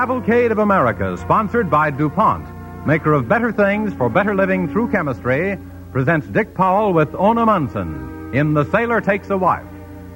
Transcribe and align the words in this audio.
Cavalcade 0.00 0.50
of 0.50 0.60
America, 0.60 1.14
sponsored 1.18 1.70
by 1.70 1.90
DuPont, 1.90 2.46
maker 2.86 3.12
of 3.12 3.28
better 3.28 3.52
things 3.52 3.92
for 3.92 4.08
better 4.08 4.34
living 4.34 4.66
through 4.66 4.90
chemistry, 4.90 5.58
presents 5.92 6.26
Dick 6.28 6.54
Powell 6.54 6.94
with 6.94 7.14
Ona 7.14 7.44
Munson 7.44 8.30
in 8.32 8.54
The 8.54 8.64
Sailor 8.70 9.02
Takes 9.02 9.28
a 9.28 9.36
Wife. 9.36 9.66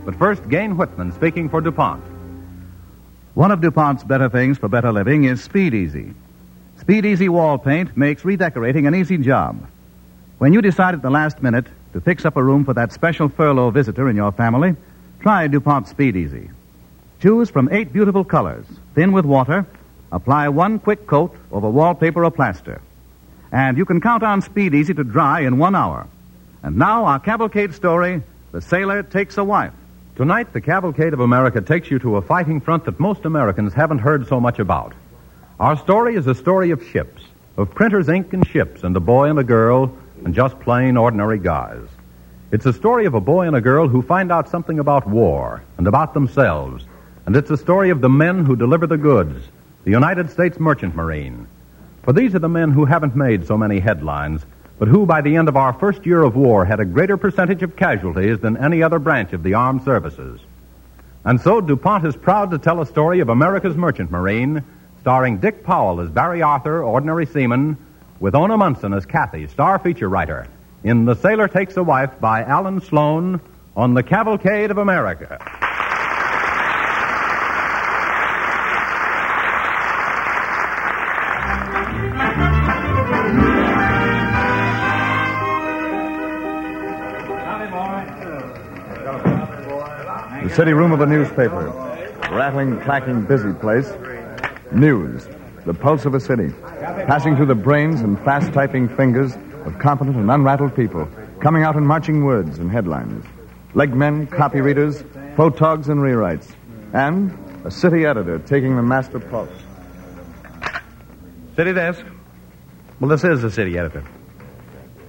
But 0.07 0.15
first, 0.15 0.49
Gayne 0.49 0.79
Whitman 0.79 1.13
speaking 1.13 1.51
for 1.51 1.61
DuPont. 1.61 2.03
One 3.35 3.51
of 3.51 3.61
DuPont's 3.61 4.05
better 4.05 4.31
things 4.31 4.57
for 4.57 4.69
better 4.69 4.91
living 4.91 5.25
is 5.25 5.43
Speed 5.43 5.75
Easy. 5.75 6.15
Speed 6.79 7.05
Easy 7.05 7.29
wall 7.29 7.59
paint 7.59 7.95
makes 7.95 8.25
redecorating 8.25 8.87
an 8.87 8.95
easy 8.95 9.19
job. 9.19 9.69
When 10.39 10.55
you 10.55 10.63
decide 10.63 10.95
at 10.95 11.03
the 11.03 11.11
last 11.11 11.43
minute 11.43 11.67
to 11.93 12.01
fix 12.01 12.25
up 12.25 12.39
a 12.39 12.43
room 12.43 12.65
for 12.65 12.73
that 12.73 12.91
special 12.91 13.29
furlough 13.29 13.69
visitor 13.69 14.09
in 14.09 14.17
your 14.17 14.33
family, 14.33 14.77
try 15.21 15.47
DuPont 15.47 15.89
Speed 15.89 16.17
Easy. 16.17 16.49
Choose 17.25 17.49
from 17.49 17.71
eight 17.73 17.91
beautiful 17.91 18.23
colors, 18.23 18.67
thin 18.95 19.13
with 19.13 19.25
water. 19.25 19.65
Apply 20.13 20.51
one 20.51 20.79
quick 20.79 21.07
coat 21.07 21.35
over 21.51 21.71
wallpaper 21.71 22.23
or 22.23 22.31
plaster. 22.31 22.83
And 23.51 23.79
you 23.79 23.87
can 23.87 24.03
count 24.03 24.23
on 24.23 24.43
Speed 24.43 24.75
Easy 24.75 24.93
to 24.93 25.05
dry 25.05 25.41
in 25.41 25.57
one 25.57 25.75
hour. 25.75 26.07
And 26.63 26.77
now 26.77 27.07
our 27.07 27.19
cavalcade 27.19 27.73
story, 27.73 28.23
The 28.53 28.61
Sailor 28.61 29.03
Takes 29.05 29.39
a 29.39 29.45
Wife. 29.45 29.73
Tonight, 30.17 30.53
the 30.53 30.61
Cavalcade 30.61 31.15
of 31.15 31.21
America 31.21 31.63
takes 31.63 31.91
you 31.91 31.99
to 32.01 32.17
a 32.17 32.21
fighting 32.21 32.61
front 32.61 32.85
that 32.85 33.01
most 33.01 33.25
Americans 33.25 33.73
haven't 33.73 34.01
heard 34.01 34.29
so 34.29 34.39
much 34.39 34.59
about. 34.59 34.93
Our 35.59 35.79
story 35.79 36.17
is 36.17 36.27
a 36.27 36.35
story 36.35 36.73
of 36.73 36.87
ships, 36.89 37.23
of 37.57 37.75
printers' 37.75 38.11
ink 38.11 38.35
and 38.35 38.47
ships, 38.47 38.83
and 38.83 38.95
a 38.95 39.01
boy 39.01 39.31
and 39.31 39.39
a 39.39 39.45
girl, 39.45 39.97
and 40.27 40.35
just 40.35 40.61
plain 40.61 40.99
ordinary 40.99 41.39
guys. 41.39 41.89
It's 42.53 42.67
a 42.67 42.73
story 42.75 43.07
of 43.07 43.15
a 43.15 43.21
boy 43.23 43.47
and 43.47 43.57
a 43.57 43.63
girl 43.63 43.89
who 43.89 44.03
find 44.03 44.31
out 44.31 44.51
something 44.51 44.79
about 44.79 45.09
war 45.09 45.63
and 45.79 45.87
about 45.87 46.13
themselves 46.13 46.85
and 47.27 47.37
it's 47.37 47.49
the 47.49 47.57
story 47.57 47.91
of 47.91 48.01
the 48.01 48.09
men 48.09 48.45
who 48.45 48.57
deliver 48.57 48.87
the 48.87 48.99
goods, 48.99 49.43
the 49.85 49.91
United 49.91 50.31
States 50.31 50.61
Merchant 50.61 50.95
Marine. 50.95 51.47
For 52.03 52.13
these 52.13 52.35
are 52.35 52.41
the 52.41 52.49
men 52.49 52.71
who 52.71 52.85
haven't 52.85 53.17
made 53.17 53.47
so 53.47 53.57
many 53.57 53.81
headlines, 53.81 54.45
but 54.79 54.89
who, 54.89 55.07
by 55.07 55.23
the 55.23 55.37
end 55.37 55.49
of 55.49 55.57
our 55.57 55.73
first 55.73 56.05
year 56.05 56.23
of 56.23 56.37
war, 56.37 56.65
had 56.65 56.81
a 56.81 56.85
greater 56.85 57.17
percentage 57.17 57.63
of 57.63 57.77
casualties 57.77 58.41
than 58.41 58.57
any 58.57 58.83
other 58.83 58.99
branch 58.99 59.33
of 59.33 59.43
the 59.43 59.55
armed 59.55 59.83
services. 59.85 60.41
And 61.25 61.41
so 61.41 61.63
DuPont 61.63 62.07
is 62.07 62.17
proud 62.17 62.51
to 62.51 62.59
tell 62.59 62.83
a 62.83 62.87
story 62.87 63.21
of 63.21 63.31
America's 63.31 63.77
Merchant 63.77 64.11
Marine, 64.11 64.63
starring 65.01 65.39
Dick 65.39 65.65
Powell 65.65 66.01
as 66.01 66.11
Barry 66.11 66.43
Arthur, 66.43 66.83
ordinary 66.83 67.25
seaman, 67.25 67.79
with 68.21 68.35
Ona 68.35 68.59
Munson 68.59 68.93
as 68.93 69.07
Kathy, 69.07 69.47
star 69.47 69.79
feature 69.79 70.09
writer, 70.09 70.47
in 70.83 71.07
The 71.07 71.15
Sailor 71.15 71.49
Takes 71.49 71.79
a 71.79 71.83
Wife 71.83 72.21
by 72.21 72.43
Allan 72.43 72.83
Sloane 72.83 73.41
on 73.75 73.95
the 73.95 74.03
Cavalcade 74.03 74.71
of 74.71 74.77
America. 74.77 75.64
City 90.55 90.73
room 90.73 90.93
of 90.93 91.01
a 91.01 91.07
newspaper. 91.07 91.67
Rattling, 92.31 92.81
clacking, 92.83 93.25
busy 93.25 93.53
place. 93.55 93.93
News. 94.71 95.27
The 95.67 95.75
pulse 95.75 96.05
of 96.05 96.15
a 96.15 96.21
city. 96.21 96.53
Passing 96.71 97.35
through 97.35 97.47
the 97.47 97.57
brains 97.57 98.03
and 98.03 98.17
fast 98.21 98.53
typing 98.53 98.89
fingers 98.89 99.35
of 99.65 99.79
competent 99.81 100.17
and 100.17 100.31
unrattled 100.31 100.77
people. 100.77 101.09
Coming 101.41 101.65
out 101.65 101.75
in 101.75 101.85
marching 101.85 102.25
words 102.25 102.59
and 102.59 102.71
headlines. 102.71 103.25
Legmen, 103.75 104.31
copy 104.31 104.61
readers, 104.61 105.03
photogs, 105.35 105.89
and 105.89 106.01
rewrites. 106.01 106.55
And 106.93 107.37
a 107.65 107.71
city 107.71 108.07
editor 108.07 108.39
taking 108.39 108.77
the 108.77 108.83
master 108.83 109.19
pulse. 109.19 109.51
City 111.57 111.73
desk. 111.73 112.05
Well, 113.01 113.09
this 113.09 113.25
is 113.25 113.43
the 113.43 113.51
city 113.51 113.77
editor. 113.77 114.05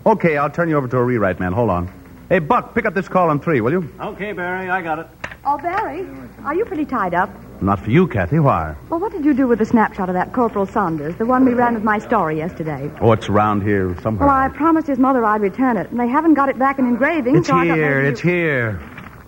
Okay, 0.08 0.38
I'll 0.38 0.50
turn 0.50 0.70
you 0.70 0.78
over 0.78 0.88
to 0.88 0.98
a 0.98 1.04
rewrite 1.04 1.40
man. 1.40 1.54
Hold 1.54 1.70
on. 1.70 1.92
Hey, 2.30 2.40
Buck, 2.40 2.74
pick 2.74 2.86
up 2.86 2.96
this 2.96 3.08
call 3.08 3.30
on 3.30 3.40
three, 3.40 3.62
will 3.62 3.72
you? 3.72 3.94
Okay, 4.00 4.32
Barry, 4.32 4.70
I 4.70 4.82
got 4.82 4.98
it. 4.98 5.08
Oh, 5.48 5.58
Barry, 5.58 6.08
are 6.44 6.56
you 6.56 6.66
pretty 6.66 6.86
tied 6.86 7.14
up? 7.14 7.30
Not 7.62 7.80
for 7.80 7.92
you, 7.92 8.08
Kathy. 8.08 8.40
Why? 8.40 8.76
Well, 8.90 9.00
what 9.00 9.12
did 9.12 9.24
you 9.24 9.34
do 9.34 9.48
with 9.48 9.60
the 9.60 9.66
snapshot 9.66 10.10
of 10.10 10.16
that 10.16 10.34
Corporal 10.34 10.66
Saunders, 10.66 11.16
the 11.18 11.26
one 11.26 11.46
we 11.46 11.54
ran 11.54 11.76
with 11.76 11.84
my 11.84 12.00
story 12.00 12.38
yesterday? 12.38 12.92
Oh, 13.00 13.12
it's 13.12 13.30
around 13.30 13.62
here 13.62 13.96
somewhere. 14.02 14.28
Well, 14.28 14.36
I 14.36 14.50
promised 14.50 14.88
his 14.88 14.98
mother 14.98 15.24
I'd 15.24 15.42
return 15.42 15.78
it, 15.78 15.90
and 15.92 16.00
they 16.00 16.08
haven't 16.08 16.34
got 16.34 16.50
it 16.50 16.58
back 16.58 16.80
in 16.80 16.86
engraving. 16.88 17.36
It's 17.38 17.48
so 17.48 17.60
here. 17.60 18.02
It's 18.02 18.24
you- 18.24 18.30
here. 18.32 18.82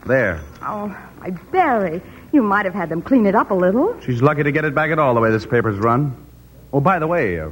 There. 0.08 0.42
Oh, 0.64 0.88
my 1.20 1.30
Barry, 1.52 2.02
you 2.32 2.42
might 2.42 2.66
have 2.66 2.74
had 2.74 2.90
them 2.90 3.02
clean 3.02 3.26
it 3.26 3.36
up 3.36 3.52
a 3.52 3.54
little. 3.54 4.00
She's 4.02 4.22
lucky 4.22 4.44
to 4.44 4.52
get 4.52 4.66
it 4.66 4.74
back 4.74 4.90
at 4.92 5.00
all 5.00 5.14
the 5.14 5.22
way 5.22 5.30
this 5.32 5.46
paper's 5.46 5.78
run. 5.78 6.16
Oh, 6.74 6.80
by 6.80 6.98
the 7.00 7.08
way, 7.08 7.40
uh, 7.40 7.50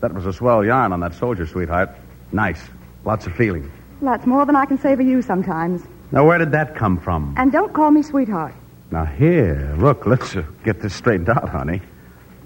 that 0.00 0.12
was 0.12 0.26
a 0.26 0.32
swell 0.32 0.64
yarn 0.64 0.92
on 0.92 1.00
that 1.00 1.14
soldier, 1.14 1.46
sweetheart. 1.46 1.90
Nice. 2.32 2.62
Lots 3.04 3.26
of 3.26 3.34
feeling. 3.34 3.70
That's 4.02 4.26
more 4.26 4.44
than 4.44 4.56
I 4.56 4.66
can 4.66 4.78
say 4.78 4.94
for 4.94 5.02
you 5.02 5.22
sometimes. 5.22 5.82
Now, 6.12 6.26
where 6.26 6.38
did 6.38 6.52
that 6.52 6.74
come 6.76 6.98
from? 6.98 7.34
And 7.36 7.50
don't 7.50 7.72
call 7.72 7.90
me 7.90 8.02
sweetheart. 8.02 8.54
Now, 8.90 9.04
here, 9.04 9.74
look, 9.78 10.06
let's 10.06 10.36
uh, 10.36 10.44
get 10.62 10.80
this 10.80 10.94
straightened 10.94 11.28
out, 11.28 11.48
honey. 11.48 11.80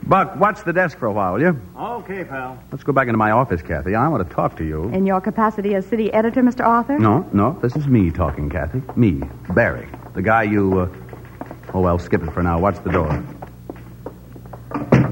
Buck, 0.04 0.36
watch 0.36 0.64
the 0.64 0.72
desk 0.72 0.96
for 0.98 1.06
a 1.06 1.12
while, 1.12 1.34
will 1.34 1.40
you? 1.40 1.60
Okay, 1.76 2.24
pal. 2.24 2.58
Let's 2.70 2.84
go 2.84 2.92
back 2.92 3.08
into 3.08 3.18
my 3.18 3.32
office, 3.32 3.60
Kathy. 3.60 3.94
I 3.94 4.08
want 4.08 4.26
to 4.26 4.34
talk 4.34 4.56
to 4.56 4.64
you. 4.64 4.84
In 4.90 5.04
your 5.04 5.20
capacity 5.20 5.74
as 5.74 5.84
city 5.86 6.12
editor, 6.12 6.42
Mr. 6.42 6.64
Arthur? 6.64 6.98
No, 6.98 7.28
no, 7.32 7.58
this 7.60 7.76
is 7.76 7.86
me 7.86 8.10
talking, 8.10 8.48
Kathy. 8.48 8.80
Me, 8.96 9.22
Barry. 9.50 9.88
The 10.14 10.22
guy 10.22 10.44
you, 10.44 10.80
uh... 10.80 10.88
Oh, 11.74 11.80
well, 11.80 11.98
skip 11.98 12.22
it 12.22 12.32
for 12.32 12.42
now. 12.42 12.58
Watch 12.58 12.82
the 12.82 12.90
door. 12.90 13.24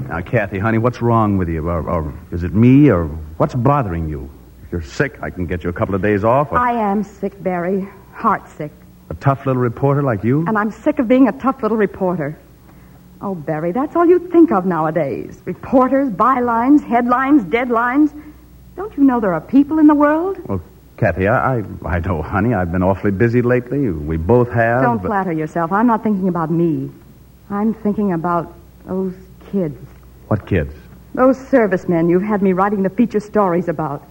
Now, 0.07 0.21
Kathy, 0.21 0.57
honey, 0.57 0.77
what's 0.77 1.01
wrong 1.01 1.37
with 1.37 1.49
you? 1.49 1.67
Or, 1.69 1.87
or 1.87 2.13
is 2.31 2.43
it 2.43 2.53
me, 2.53 2.89
or 2.89 3.05
what's 3.37 3.53
bothering 3.53 4.07
you? 4.09 4.31
If 4.63 4.71
you're 4.71 4.81
sick, 4.81 5.19
I 5.21 5.29
can 5.29 5.45
get 5.45 5.63
you 5.63 5.69
a 5.69 5.73
couple 5.73 5.93
of 5.93 6.01
days 6.01 6.23
off. 6.23 6.51
Or 6.51 6.57
I 6.57 6.71
am 6.71 7.03
sick, 7.03 7.41
Barry. 7.43 7.87
Heart 8.17 8.49
sick. 8.49 8.71
a 9.11 9.13
tough 9.13 9.45
little 9.45 9.61
reporter 9.61 10.01
like 10.01 10.23
you? 10.23 10.43
And 10.47 10.57
I'm 10.57 10.71
sick 10.71 10.97
of 10.97 11.07
being 11.07 11.27
a 11.27 11.31
tough 11.33 11.61
little 11.61 11.77
reporter. 11.77 12.35
Oh, 13.21 13.35
Barry, 13.35 13.71
that's 13.71 13.95
all 13.95 14.07
you 14.07 14.17
think 14.17 14.51
of 14.51 14.65
nowadays. 14.65 15.39
Reporters, 15.45 16.09
bylines, 16.09 16.83
headlines, 16.83 17.43
deadlines. 17.43 18.09
Don't 18.75 18.95
you 18.97 19.03
know 19.03 19.19
there 19.19 19.35
are 19.35 19.41
people 19.41 19.77
in 19.77 19.85
the 19.85 19.93
world? 19.93 20.39
Well, 20.49 20.61
Kathy, 20.97 21.27
I, 21.27 21.59
I, 21.59 21.63
I 21.85 21.99
know, 21.99 22.23
honey. 22.23 22.55
I've 22.55 22.71
been 22.71 22.81
awfully 22.81 23.11
busy 23.11 23.43
lately. 23.43 23.91
We 23.91 24.17
both 24.17 24.49
have. 24.51 24.81
Don't 24.81 24.97
but- 24.97 25.09
flatter 25.09 25.31
yourself. 25.31 25.71
I'm 25.71 25.85
not 25.85 26.01
thinking 26.01 26.27
about 26.27 26.49
me. 26.49 26.89
I'm 27.51 27.75
thinking 27.75 28.13
about 28.13 28.51
those 28.87 29.13
kids. 29.51 29.77
What 30.27 30.47
kids? 30.47 30.73
Those 31.13 31.37
servicemen 31.37 32.09
you've 32.09 32.23
had 32.23 32.41
me 32.41 32.53
writing 32.53 32.81
the 32.81 32.89
feature 32.89 33.19
stories 33.19 33.67
about. 33.67 34.03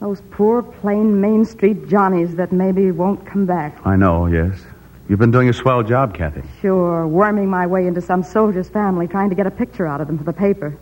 Those 0.00 0.20
poor, 0.30 0.62
plain 0.62 1.20
Main 1.20 1.44
Street 1.44 1.88
Johnnies 1.88 2.36
that 2.36 2.52
maybe 2.52 2.90
won't 2.90 3.24
come 3.26 3.46
back. 3.46 3.84
I 3.86 3.96
know, 3.96 4.26
yes. 4.26 4.60
You've 5.08 5.18
been 5.18 5.30
doing 5.30 5.48
a 5.48 5.52
swell 5.52 5.82
job, 5.82 6.14
Kathy. 6.14 6.42
Sure, 6.60 7.06
worming 7.06 7.48
my 7.48 7.66
way 7.66 7.86
into 7.86 8.00
some 8.00 8.22
soldier's 8.22 8.68
family, 8.68 9.08
trying 9.08 9.30
to 9.30 9.36
get 9.36 9.46
a 9.46 9.50
picture 9.50 9.86
out 9.86 10.00
of 10.00 10.06
them 10.06 10.18
for 10.18 10.24
the 10.24 10.32
paper. 10.32 10.76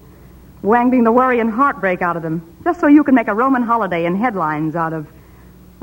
Wangling 0.63 1.05
the 1.05 1.13
worry 1.13 1.41
and 1.41 1.51
heartbreak 1.51 2.01
out 2.01 2.17
of 2.17 2.23
them, 2.23 2.43
just 2.65 2.81
so 2.81 2.87
you 2.87 3.05
can 3.05 3.15
make 3.15 3.29
a 3.29 3.35
Roman 3.35 3.63
holiday 3.63 4.07
and 4.07 4.17
headlines 4.17 4.75
out 4.75 4.93
of, 4.95 5.07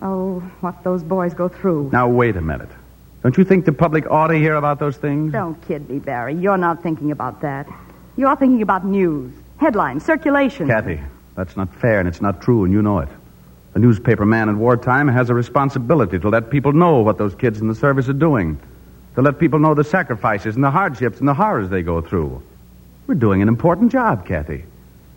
oh, 0.01 0.39
what 0.59 0.83
those 0.83 1.03
boys 1.03 1.33
go 1.33 1.47
through. 1.47 1.91
Now, 1.93 2.09
wait 2.09 2.35
a 2.35 2.41
minute. 2.41 2.69
Don't 3.21 3.37
you 3.37 3.43
think 3.43 3.65
the 3.65 3.71
public 3.71 4.09
ought 4.09 4.27
to 4.27 4.35
hear 4.35 4.55
about 4.55 4.79
those 4.79 4.97
things? 4.97 5.31
Don't 5.31 5.61
kid 5.67 5.87
me, 5.87 5.99
Barry. 5.99 6.33
You're 6.33 6.57
not 6.57 6.81
thinking 6.81 7.11
about 7.11 7.41
that. 7.41 7.67
You're 8.17 8.35
thinking 8.35 8.63
about 8.63 8.83
news, 8.83 9.31
headlines, 9.57 10.03
circulation. 10.03 10.67
Kathy, 10.67 10.99
that's 11.35 11.55
not 11.55 11.73
fair 11.75 11.99
and 11.99 12.09
it's 12.09 12.21
not 12.21 12.41
true, 12.41 12.65
and 12.65 12.73
you 12.73 12.81
know 12.81 12.99
it. 12.99 13.09
A 13.73 13.79
newspaper 13.79 14.25
man 14.25 14.49
in 14.49 14.59
wartime 14.59 15.07
has 15.07 15.29
a 15.29 15.33
responsibility 15.33 16.19
to 16.19 16.29
let 16.29 16.49
people 16.49 16.73
know 16.73 16.99
what 16.99 17.17
those 17.17 17.35
kids 17.35 17.61
in 17.61 17.67
the 17.67 17.75
service 17.75 18.09
are 18.09 18.13
doing, 18.13 18.59
to 19.15 19.21
let 19.21 19.39
people 19.39 19.59
know 19.59 19.73
the 19.73 19.83
sacrifices 19.83 20.55
and 20.55 20.63
the 20.63 20.71
hardships 20.71 21.19
and 21.19 21.27
the 21.27 21.33
horrors 21.33 21.69
they 21.69 21.81
go 21.81 22.01
through. 22.01 22.41
We're 23.07 23.15
doing 23.15 23.41
an 23.41 23.47
important 23.47 23.91
job, 23.91 24.25
Kathy. 24.25 24.65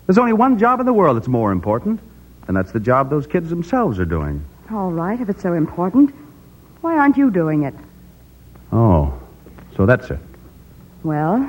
There's 0.05 0.17
only 0.17 0.33
one 0.33 0.57
job 0.57 0.79
in 0.79 0.85
the 0.85 0.93
world 0.93 1.17
that's 1.17 1.27
more 1.27 1.51
important, 1.51 1.99
and 2.47 2.55
that's 2.55 2.71
the 2.71 2.79
job 2.79 3.09
those 3.09 3.27
kids 3.27 3.49
themselves 3.49 3.99
are 3.99 4.05
doing. 4.05 4.45
All 4.71 4.91
right, 4.91 5.19
if 5.19 5.29
it's 5.29 5.41
so 5.41 5.53
important. 5.53 6.13
Why 6.81 6.97
aren't 6.97 7.17
you 7.17 7.31
doing 7.31 7.63
it? 7.63 7.73
Oh, 8.71 9.13
so 9.75 9.85
that's 9.85 10.09
it. 10.09 10.19
Well, 11.03 11.39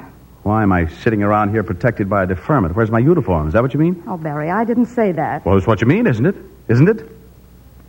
Why 0.42 0.62
am 0.62 0.72
I 0.72 0.86
sitting 0.86 1.22
around 1.22 1.50
here 1.50 1.62
protected 1.62 2.08
by 2.08 2.22
a 2.24 2.26
deferment? 2.26 2.76
Where's 2.76 2.90
my 2.90 2.98
uniform? 2.98 3.46
Is 3.48 3.52
that 3.54 3.62
what 3.62 3.74
you 3.74 3.80
mean? 3.80 4.02
oh, 4.06 4.16
Barry, 4.16 4.50
I 4.50 4.64
didn't 4.64 4.86
say 4.86 5.12
that. 5.12 5.44
Well, 5.44 5.54
that's 5.54 5.66
what 5.66 5.80
you 5.80 5.86
mean, 5.86 6.06
isn't 6.06 6.26
it? 6.26 6.36
Isn't 6.68 6.88
it? 6.88 7.08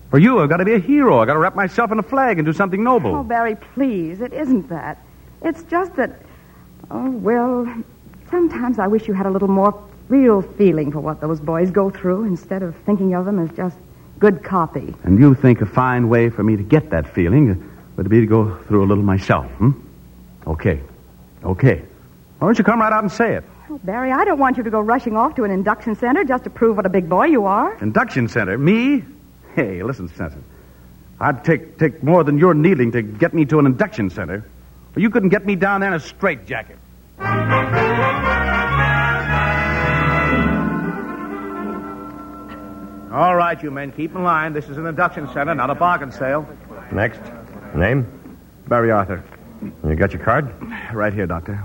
For 0.10 0.20
you, 0.20 0.40
I've 0.40 0.50
got 0.50 0.58
to 0.58 0.66
be 0.66 0.74
a 0.74 0.80
hero. 0.80 1.20
I've 1.20 1.28
got 1.28 1.34
to 1.34 1.40
wrap 1.40 1.56
myself 1.56 1.92
in 1.92 2.00
a 2.00 2.04
flag 2.04 2.40
and 2.40 2.46
do 2.46 2.54
something 2.54 2.84
noble. 2.84 3.14
Oh, 3.16 3.24
Barry, 3.24 3.56
please. 3.56 4.22
It 4.22 4.34
isn't 4.34 4.70
that. 4.70 5.04
It's 5.42 5.64
just 5.64 5.96
that, 5.96 6.22
oh, 6.90 7.12
well, 7.12 7.68
sometimes 8.30 8.80
I 8.80 8.88
wish 8.88 9.08
you 9.08 9.14
had 9.14 9.26
a 9.26 9.30
little 9.30 9.50
more 9.50 9.84
real 10.08 10.42
feeling 10.42 10.92
for 10.92 11.00
what 11.00 11.20
those 11.20 11.40
boys 11.40 11.72
go 11.72 11.90
through 11.90 12.24
instead 12.24 12.64
of 12.64 12.76
thinking 12.86 13.14
of 13.14 13.26
them 13.26 13.40
as 13.40 13.56
just 13.56 13.78
good 14.20 14.44
copy. 14.44 14.96
And 15.04 15.20
you 15.20 15.36
think 15.36 15.62
a 15.62 15.66
fine 15.66 16.08
way 16.08 16.30
for 16.30 16.44
me 16.44 16.56
to 16.56 16.64
get 16.64 16.90
that 16.92 17.14
feeling 17.14 17.70
would 17.98 18.10
be 18.10 18.22
to 18.22 18.26
go 18.26 18.56
through 18.68 18.84
a 18.84 18.88
little 18.88 19.04
myself, 19.04 19.46
hmm? 19.54 19.72
Okay. 20.46 20.80
Okay. 21.44 21.84
Why 22.40 22.48
don't 22.48 22.58
you 22.58 22.64
come 22.64 22.80
right 22.80 22.94
out 22.94 23.04
and 23.04 23.12
say 23.12 23.36
it? 23.36 23.44
Oh, 23.70 23.78
Barry, 23.84 24.14
I 24.14 24.24
don't 24.24 24.40
want 24.40 24.56
you 24.56 24.64
to 24.64 24.70
go 24.70 24.80
rushing 24.80 25.18
off 25.18 25.36
to 25.36 25.44
an 25.44 25.52
induction 25.52 25.94
center 25.96 26.24
just 26.24 26.46
to 26.46 26.50
prove 26.50 26.78
what 26.78 26.86
a 26.86 26.90
big 26.90 27.10
boy 27.10 27.26
you 27.26 27.46
are. 27.46 27.78
Induction 27.82 28.30
center? 28.30 28.58
Me? 28.58 29.04
Hey, 29.56 29.84
listen, 29.84 30.08
Stetson. 30.08 30.44
I'd 31.20 31.44
take 31.44 31.78
take 31.78 32.02
more 32.02 32.24
than 32.24 32.38
your 32.38 32.54
needling 32.54 32.92
to 32.94 33.02
get 33.02 33.34
me 33.34 33.44
to 33.46 33.60
an 33.60 33.66
induction 33.66 34.10
center. 34.10 34.46
But 34.94 35.02
you 35.04 35.10
couldn't 35.10 35.30
get 35.30 35.46
me 35.46 35.56
down 35.56 35.82
there 35.82 35.90
in 35.90 35.96
a 35.96 36.00
straitjacket. 36.00 36.78
All 43.12 43.36
right, 43.36 43.62
you 43.62 43.72
men, 43.72 43.92
keep 43.92 44.16
in 44.16 44.24
line. 44.24 44.54
This 44.54 44.70
is 44.70 44.78
an 44.78 44.86
induction 44.86 45.28
center, 45.34 45.56
not 45.56 45.70
a 45.70 45.76
bargain 45.76 46.12
sale. 46.12 46.48
Next. 46.92 47.20
Name? 47.76 48.06
Barry 48.68 48.92
Arthur. 48.92 49.24
You 49.84 49.96
got 49.96 50.14
your 50.14 50.24
card? 50.24 50.54
Right 50.94 51.14
here, 51.14 51.26
Doctor. 51.26 51.56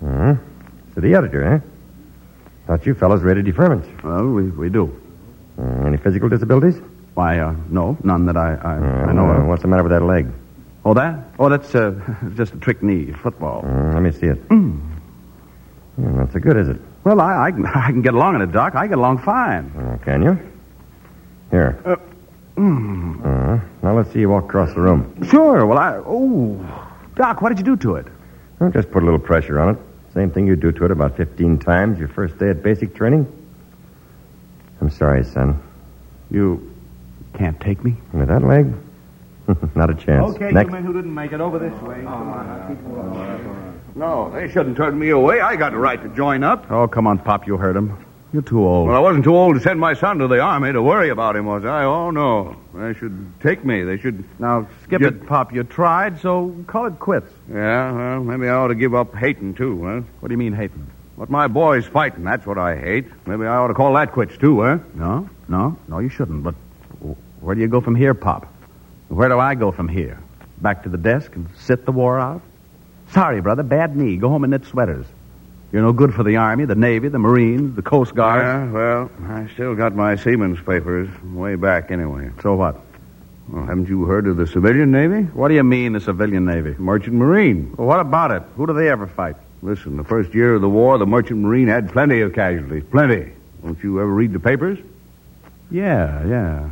Hmm. 0.00 0.34
City 0.94 1.14
editor, 1.14 1.42
eh? 1.44 1.60
Thought 2.66 2.86
you 2.86 2.94
fellows 2.94 3.22
rated 3.22 3.44
deferments. 3.46 3.86
Well, 4.02 4.26
we, 4.26 4.44
we 4.50 4.68
do. 4.68 5.00
Uh, 5.58 5.86
any 5.86 5.96
physical 5.96 6.28
disabilities? 6.28 6.80
Why, 7.14 7.38
uh, 7.38 7.54
no, 7.68 7.96
none 8.02 8.26
that 8.26 8.36
I, 8.36 8.54
I, 8.54 8.76
Uh, 8.76 9.06
I 9.08 9.12
know 9.12 9.26
of. 9.30 9.46
What's 9.46 9.62
the 9.62 9.68
matter 9.68 9.82
with 9.82 9.92
that 9.92 10.02
leg? 10.02 10.28
Oh, 10.84 10.94
that? 10.94 11.18
Oh, 11.38 11.48
that's 11.48 11.74
uh, 11.74 11.94
just 12.36 12.54
a 12.54 12.56
trick 12.58 12.82
knee, 12.82 13.12
football. 13.12 13.64
Uh, 13.64 13.94
let 13.94 14.02
me 14.02 14.12
see 14.12 14.26
it. 14.26 14.38
Hmm, 14.48 14.78
not 15.96 16.32
so 16.32 16.38
good, 16.40 16.56
is 16.56 16.68
it? 16.68 16.80
Well, 17.04 17.20
I, 17.20 17.46
I, 17.46 17.50
can- 17.52 17.66
I 17.74 17.86
can 17.90 18.02
get 18.02 18.14
along 18.14 18.36
in 18.36 18.42
it, 18.42 18.52
Doc. 18.52 18.74
I 18.74 18.86
get 18.86 18.98
along 18.98 19.18
fine. 19.18 19.70
Uh, 19.76 19.98
can 20.04 20.22
you? 20.22 20.38
Here. 21.50 21.78
Uh, 21.84 21.96
Uh, 22.56 23.58
now 23.82 23.96
let's 23.96 24.12
see 24.12 24.20
you 24.20 24.28
walk 24.28 24.44
across 24.44 24.72
the 24.74 24.80
room. 24.80 25.02
Sure. 25.28 25.66
Well, 25.66 25.76
I. 25.78 25.96
Oh, 26.06 26.64
Doc, 27.16 27.42
what 27.42 27.48
did 27.48 27.58
you 27.58 27.64
do 27.64 27.76
to 27.82 27.96
it? 27.96 28.06
Well, 28.60 28.70
just 28.70 28.90
put 28.92 29.02
a 29.02 29.04
little 29.06 29.18
pressure 29.18 29.58
on 29.60 29.74
it. 29.74 29.78
Same 30.14 30.30
thing 30.30 30.46
you 30.46 30.54
do 30.54 30.70
to 30.70 30.84
it 30.84 30.90
about 30.90 31.16
15 31.16 31.58
times 31.58 31.98
your 31.98 32.08
first 32.08 32.38
day 32.38 32.50
at 32.50 32.62
basic 32.62 32.94
training. 32.94 33.26
I'm 34.80 34.90
sorry, 34.90 35.24
son. 35.24 35.60
You 36.30 36.72
can't 37.34 37.60
take 37.60 37.84
me? 37.84 37.96
With 38.12 38.28
that 38.28 38.42
leg? 38.42 38.72
Not 39.74 39.90
a 39.90 39.94
chance. 39.94 40.34
Okay, 40.36 40.52
Next. 40.52 40.68
you 40.68 40.72
men 40.72 40.84
who 40.84 40.92
didn't 40.92 41.12
make 41.14 41.32
it 41.32 41.40
over 41.40 41.58
this 41.58 41.74
way. 41.82 42.02
No, 43.96 44.30
they 44.32 44.48
shouldn't 44.48 44.76
turn 44.76 44.98
me 44.98 45.10
away. 45.10 45.40
I 45.40 45.56
got 45.56 45.74
a 45.74 45.78
right 45.78 46.00
to 46.02 46.08
join 46.10 46.42
up. 46.42 46.70
Oh, 46.70 46.88
come 46.88 47.06
on, 47.06 47.18
Pop. 47.18 47.46
You 47.46 47.56
heard 47.56 47.76
him. 47.76 48.03
You're 48.34 48.42
too 48.42 48.66
old. 48.66 48.88
Well, 48.88 48.96
I 48.96 48.98
wasn't 48.98 49.22
too 49.22 49.36
old 49.36 49.54
to 49.54 49.60
send 49.60 49.78
my 49.78 49.94
son 49.94 50.18
to 50.18 50.26
the 50.26 50.40
army 50.40 50.72
to 50.72 50.82
worry 50.82 51.10
about 51.10 51.36
him, 51.36 51.46
was 51.46 51.64
I? 51.64 51.84
Oh, 51.84 52.10
no. 52.10 52.56
They 52.74 52.92
should 52.92 53.32
take 53.40 53.64
me. 53.64 53.84
They 53.84 53.96
should. 53.96 54.24
now, 54.40 54.66
skip 54.82 55.02
You- 55.02 55.06
it, 55.06 55.24
Pop. 55.24 55.52
You 55.54 55.62
tried, 55.62 56.18
so 56.18 56.52
call 56.66 56.86
it 56.86 56.98
quits. 56.98 57.30
Yeah, 57.48 57.92
well, 57.92 58.24
maybe 58.24 58.48
I 58.48 58.54
ought 58.54 58.68
to 58.68 58.74
give 58.74 58.92
up 58.92 59.14
hating, 59.14 59.54
too, 59.54 59.84
huh? 59.84 60.00
What 60.18 60.30
do 60.30 60.32
you 60.32 60.38
mean, 60.38 60.52
hating? 60.52 60.84
What 61.14 61.30
my 61.30 61.46
boy's 61.46 61.86
fighting, 61.86 62.24
that's 62.24 62.44
what 62.44 62.58
I 62.58 62.74
hate. 62.76 63.06
Maybe 63.24 63.46
I 63.46 63.54
ought 63.54 63.68
to 63.68 63.74
call 63.74 63.94
that 63.94 64.10
quits, 64.10 64.36
too, 64.36 64.62
huh? 64.62 64.78
No, 64.94 65.30
no, 65.46 65.78
no, 65.86 66.00
you 66.00 66.08
shouldn't. 66.08 66.42
But 66.42 66.56
where 67.40 67.54
do 67.54 67.60
you 67.60 67.68
go 67.68 67.80
from 67.80 67.94
here, 67.94 68.14
Pop? 68.14 68.52
Where 69.10 69.28
do 69.28 69.38
I 69.38 69.54
go 69.54 69.70
from 69.70 69.86
here? 69.86 70.18
Back 70.60 70.82
to 70.82 70.88
the 70.88 70.98
desk 70.98 71.36
and 71.36 71.46
sit 71.56 71.86
the 71.86 71.92
war 71.92 72.18
out? 72.18 72.42
Sorry, 73.10 73.40
brother, 73.40 73.62
bad 73.62 73.96
knee. 73.96 74.16
Go 74.16 74.28
home 74.28 74.42
and 74.42 74.50
knit 74.50 74.64
sweaters. 74.64 75.06
You're 75.74 75.82
no 75.82 75.92
good 75.92 76.14
for 76.14 76.22
the 76.22 76.36
Army, 76.36 76.66
the 76.66 76.76
Navy, 76.76 77.08
the 77.08 77.18
Marines, 77.18 77.74
the 77.74 77.82
Coast 77.82 78.14
Guard. 78.14 78.42
Yeah, 78.42 78.70
well, 78.70 79.10
I 79.26 79.48
still 79.54 79.74
got 79.74 79.92
my 79.92 80.14
seaman's 80.14 80.60
papers 80.60 81.08
way 81.24 81.56
back 81.56 81.90
anyway. 81.90 82.30
So 82.44 82.54
what? 82.54 82.80
Well, 83.48 83.66
haven't 83.66 83.88
you 83.88 84.04
heard 84.04 84.28
of 84.28 84.36
the 84.36 84.46
civilian 84.46 84.92
Navy? 84.92 85.22
What 85.32 85.48
do 85.48 85.54
you 85.54 85.64
mean, 85.64 85.94
the 85.94 86.00
civilian 86.00 86.44
Navy? 86.44 86.76
Merchant 86.78 87.16
Marine. 87.16 87.74
Well, 87.76 87.88
what 87.88 87.98
about 87.98 88.30
it? 88.30 88.44
Who 88.54 88.68
do 88.68 88.72
they 88.72 88.88
ever 88.88 89.08
fight? 89.08 89.34
Listen, 89.62 89.96
the 89.96 90.04
first 90.04 90.32
year 90.32 90.54
of 90.54 90.60
the 90.60 90.68
war, 90.68 90.96
the 90.96 91.06
Merchant 91.06 91.40
Marine 91.40 91.66
had 91.66 91.90
plenty 91.90 92.20
of 92.20 92.32
casualties. 92.34 92.84
Plenty. 92.92 93.32
Don't 93.64 93.82
you 93.82 94.00
ever 94.00 94.12
read 94.14 94.32
the 94.32 94.38
papers? 94.38 94.78
Yeah, 95.72 96.24
yeah. 96.24 96.70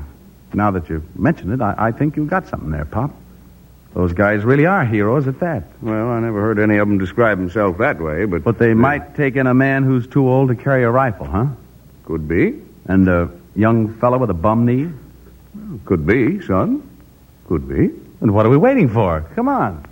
Now 0.54 0.70
that 0.70 0.88
you 0.88 1.02
mention 1.16 1.52
it, 1.52 1.60
I, 1.60 1.74
I 1.76 1.90
think 1.90 2.14
you've 2.16 2.30
got 2.30 2.46
something 2.46 2.70
there, 2.70 2.84
Pop. 2.84 3.10
Those 3.94 4.14
guys 4.14 4.42
really 4.42 4.64
are 4.64 4.84
heroes 4.86 5.28
at 5.28 5.38
that. 5.40 5.64
Well, 5.82 6.08
I 6.08 6.20
never 6.20 6.40
heard 6.40 6.58
any 6.58 6.78
of 6.78 6.88
them 6.88 6.96
describe 6.98 7.38
himself 7.38 7.76
that 7.78 8.00
way, 8.00 8.24
but. 8.24 8.42
But 8.42 8.58
they 8.58 8.72
might 8.72 9.14
take 9.14 9.36
in 9.36 9.46
a 9.46 9.52
man 9.52 9.82
who's 9.82 10.06
too 10.06 10.26
old 10.26 10.48
to 10.48 10.54
carry 10.54 10.82
a 10.82 10.90
rifle, 10.90 11.26
huh? 11.26 11.46
Could 12.06 12.26
be. 12.26 12.60
And 12.86 13.06
a 13.08 13.30
young 13.54 13.94
fellow 13.94 14.16
with 14.18 14.30
a 14.30 14.34
bum 14.34 14.64
knee? 14.64 14.90
Could 15.84 16.06
be, 16.06 16.40
son. 16.40 16.88
Could 17.48 17.68
be. 17.68 17.90
And 18.22 18.32
what 18.32 18.46
are 18.46 18.50
we 18.50 18.56
waiting 18.56 18.88
for? 18.88 19.20
Come 19.34 19.48
on. 19.48 19.84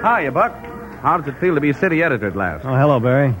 Hiya, 0.00 0.32
Buck. 0.32 0.52
How 1.02 1.18
does 1.18 1.28
it 1.28 1.38
feel 1.38 1.54
to 1.54 1.60
be 1.60 1.72
city 1.74 2.02
editor 2.02 2.28
at 2.28 2.36
last? 2.36 2.64
Oh, 2.64 2.74
hello, 2.74 3.00
Barry. 3.00 3.34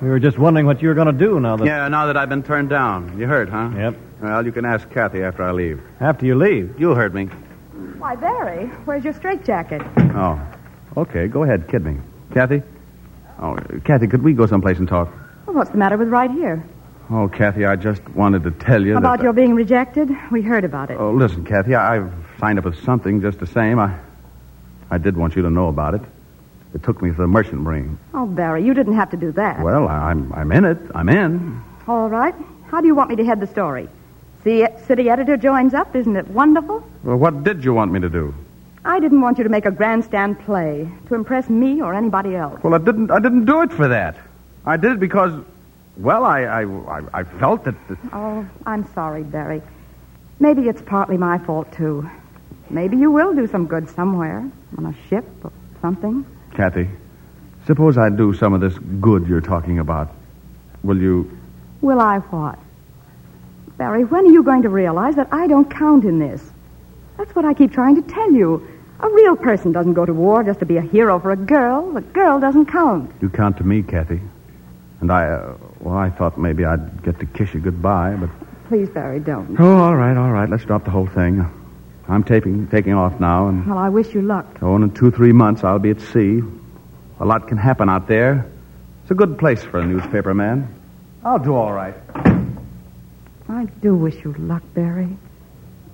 We 0.00 0.08
were 0.08 0.18
just 0.18 0.38
wondering 0.38 0.64
what 0.64 0.80
you 0.80 0.88
were 0.88 0.94
going 0.94 1.08
to 1.08 1.12
do 1.12 1.38
now 1.40 1.56
that. 1.56 1.66
Yeah, 1.66 1.86
now 1.88 2.06
that 2.06 2.16
I've 2.16 2.30
been 2.30 2.42
turned 2.42 2.70
down. 2.70 3.18
You 3.18 3.26
heard, 3.26 3.50
huh? 3.50 3.70
Yep. 3.76 3.96
Well, 4.22 4.44
you 4.46 4.52
can 4.52 4.64
ask 4.64 4.88
Kathy 4.90 5.22
after 5.22 5.42
I 5.42 5.52
leave. 5.52 5.82
After 6.00 6.24
you 6.24 6.36
leave. 6.36 6.78
You 6.80 6.94
heard 6.94 7.14
me. 7.14 7.26
Why, 7.98 8.16
Barry, 8.16 8.66
where's 8.86 9.04
your 9.04 9.12
straitjacket? 9.12 9.82
Oh. 10.14 10.40
Okay, 10.96 11.28
go 11.28 11.42
ahead, 11.42 11.68
kid 11.68 11.84
me. 11.84 11.98
Kathy? 12.32 12.62
Oh, 13.40 13.56
Kathy, 13.84 14.06
could 14.06 14.22
we 14.22 14.32
go 14.32 14.46
someplace 14.46 14.78
and 14.78 14.88
talk? 14.88 15.08
Well, 15.46 15.56
what's 15.56 15.70
the 15.70 15.76
matter 15.76 15.98
with 15.98 16.08
right 16.08 16.30
here? 16.30 16.64
Oh, 17.10 17.28
Kathy, 17.28 17.66
I 17.66 17.76
just 17.76 18.06
wanted 18.10 18.42
to 18.44 18.52
tell 18.52 18.84
you 18.84 18.96
About 18.96 19.18
that... 19.18 19.20
Uh, 19.20 19.24
your 19.24 19.32
being 19.34 19.54
rejected? 19.54 20.10
We 20.30 20.40
heard 20.42 20.64
about 20.64 20.90
it. 20.90 20.96
Oh, 20.98 21.12
listen, 21.12 21.44
Kathy, 21.44 21.74
I, 21.74 21.96
I've 21.96 22.12
signed 22.38 22.58
up 22.58 22.64
with 22.64 22.82
something 22.84 23.20
just 23.20 23.38
the 23.38 23.46
same. 23.46 23.78
I, 23.78 23.98
I 24.90 24.98
did 24.98 25.16
want 25.16 25.36
you 25.36 25.42
to 25.42 25.50
know 25.50 25.68
about 25.68 25.94
it. 25.94 26.02
It 26.74 26.82
took 26.82 27.02
me 27.02 27.10
for 27.10 27.22
the 27.22 27.26
merchant 27.28 27.60
marine. 27.62 27.98
Oh, 28.14 28.26
Barry, 28.26 28.64
you 28.64 28.74
didn't 28.74 28.94
have 28.94 29.10
to 29.10 29.16
do 29.16 29.32
that. 29.32 29.60
Well, 29.60 29.88
I, 29.88 30.10
I'm, 30.10 30.32
I'm 30.32 30.52
in 30.52 30.64
it. 30.64 30.78
I'm 30.94 31.08
in. 31.08 31.60
All 31.88 32.08
right. 32.08 32.34
How 32.68 32.80
do 32.80 32.86
you 32.86 32.94
want 32.94 33.10
me 33.10 33.16
to 33.16 33.24
head 33.24 33.40
the 33.40 33.46
story? 33.46 33.88
The 34.44 34.72
city 34.86 35.10
editor 35.10 35.36
joins 35.36 35.74
up. 35.74 35.94
Isn't 35.96 36.16
it 36.16 36.28
wonderful? 36.28 36.86
Well, 37.02 37.16
what 37.16 37.42
did 37.42 37.64
you 37.64 37.74
want 37.74 37.92
me 37.92 38.00
to 38.00 38.08
do? 38.08 38.32
I 38.84 39.00
didn't 39.00 39.20
want 39.20 39.36
you 39.36 39.44
to 39.44 39.50
make 39.50 39.66
a 39.66 39.70
grandstand 39.70 40.38
play 40.40 40.88
to 41.08 41.14
impress 41.14 41.50
me 41.50 41.82
or 41.82 41.92
anybody 41.92 42.34
else. 42.36 42.62
Well, 42.62 42.72
I 42.74 42.78
didn't. 42.78 43.10
I 43.10 43.18
didn't 43.18 43.44
do 43.44 43.60
it 43.62 43.72
for 43.72 43.88
that. 43.88 44.16
I 44.64 44.76
did 44.76 44.92
it 44.92 45.00
because, 45.00 45.32
well, 45.96 46.24
I, 46.24 46.42
I, 46.42 46.62
I, 46.64 47.02
I 47.12 47.24
felt 47.24 47.64
that. 47.64 47.74
that- 47.88 47.98
Oh, 48.12 48.46
I'm 48.64 48.90
sorry, 48.94 49.22
Barry. 49.24 49.60
Maybe 50.38 50.68
it's 50.68 50.80
partly 50.80 51.18
my 51.18 51.36
fault, 51.38 51.70
too. 51.72 52.08
Maybe 52.70 52.96
you 52.96 53.10
will 53.10 53.34
do 53.34 53.46
some 53.46 53.66
good 53.66 53.90
somewhere, 53.90 54.48
on 54.78 54.86
a 54.86 54.94
ship 55.08 55.26
or 55.44 55.52
something. 55.82 56.24
Kathy, 56.60 56.90
suppose 57.66 57.96
I 57.96 58.10
do 58.10 58.34
some 58.34 58.52
of 58.52 58.60
this 58.60 58.76
good 59.00 59.26
you're 59.26 59.40
talking 59.40 59.78
about. 59.78 60.14
Will 60.82 61.00
you? 61.00 61.38
Will 61.80 61.98
I 61.98 62.18
what? 62.18 62.58
Barry, 63.78 64.04
when 64.04 64.26
are 64.26 64.30
you 64.30 64.42
going 64.42 64.60
to 64.60 64.68
realize 64.68 65.16
that 65.16 65.28
I 65.32 65.46
don't 65.46 65.70
count 65.70 66.04
in 66.04 66.18
this? 66.18 66.42
That's 67.16 67.34
what 67.34 67.46
I 67.46 67.54
keep 67.54 67.72
trying 67.72 67.94
to 67.94 68.02
tell 68.02 68.30
you. 68.30 68.68
A 69.00 69.08
real 69.08 69.36
person 69.36 69.72
doesn't 69.72 69.94
go 69.94 70.04
to 70.04 70.12
war 70.12 70.44
just 70.44 70.58
to 70.58 70.66
be 70.66 70.76
a 70.76 70.82
hero 70.82 71.18
for 71.18 71.30
a 71.30 71.36
girl. 71.36 71.90
The 71.92 72.02
girl 72.02 72.38
doesn't 72.38 72.66
count. 72.66 73.10
You 73.22 73.30
count 73.30 73.56
to 73.56 73.64
me, 73.64 73.82
Kathy. 73.82 74.20
And 75.00 75.10
I, 75.10 75.28
uh, 75.28 75.56
well, 75.78 75.96
I 75.96 76.10
thought 76.10 76.36
maybe 76.36 76.66
I'd 76.66 77.02
get 77.02 77.18
to 77.20 77.24
kiss 77.24 77.54
you 77.54 77.60
goodbye, 77.60 78.16
but. 78.16 78.28
Please, 78.68 78.90
Barry, 78.90 79.18
don't. 79.18 79.58
Oh, 79.58 79.78
all 79.78 79.96
right, 79.96 80.14
all 80.14 80.30
right. 80.30 80.50
Let's 80.50 80.66
drop 80.66 80.84
the 80.84 80.90
whole 80.90 81.06
thing. 81.06 81.40
I'm 82.10 82.24
taking 82.24 82.66
taking 82.68 82.92
off 82.94 83.20
now, 83.20 83.48
and 83.48 83.66
Well, 83.66 83.78
I 83.78 83.88
wish 83.88 84.12
you 84.14 84.22
luck. 84.22 84.46
oh, 84.62 84.74
in 84.76 84.90
two, 84.90 85.10
three 85.12 85.32
months 85.32 85.62
I'll 85.62 85.78
be 85.78 85.90
at 85.90 86.00
sea. 86.00 86.42
A 87.20 87.24
lot 87.24 87.46
can 87.46 87.56
happen 87.56 87.88
out 87.88 88.08
there. 88.08 88.46
It's 89.02 89.10
a 89.12 89.14
good 89.14 89.38
place 89.38 89.62
for 89.62 89.78
a 89.78 89.86
newspaper 89.86 90.34
man. 90.34 90.66
I'll 91.24 91.38
do 91.38 91.54
all 91.54 91.72
right. 91.72 91.94
I 93.48 93.64
do 93.80 93.94
wish 93.94 94.16
you 94.24 94.32
luck, 94.38 94.62
Barry. 94.74 95.16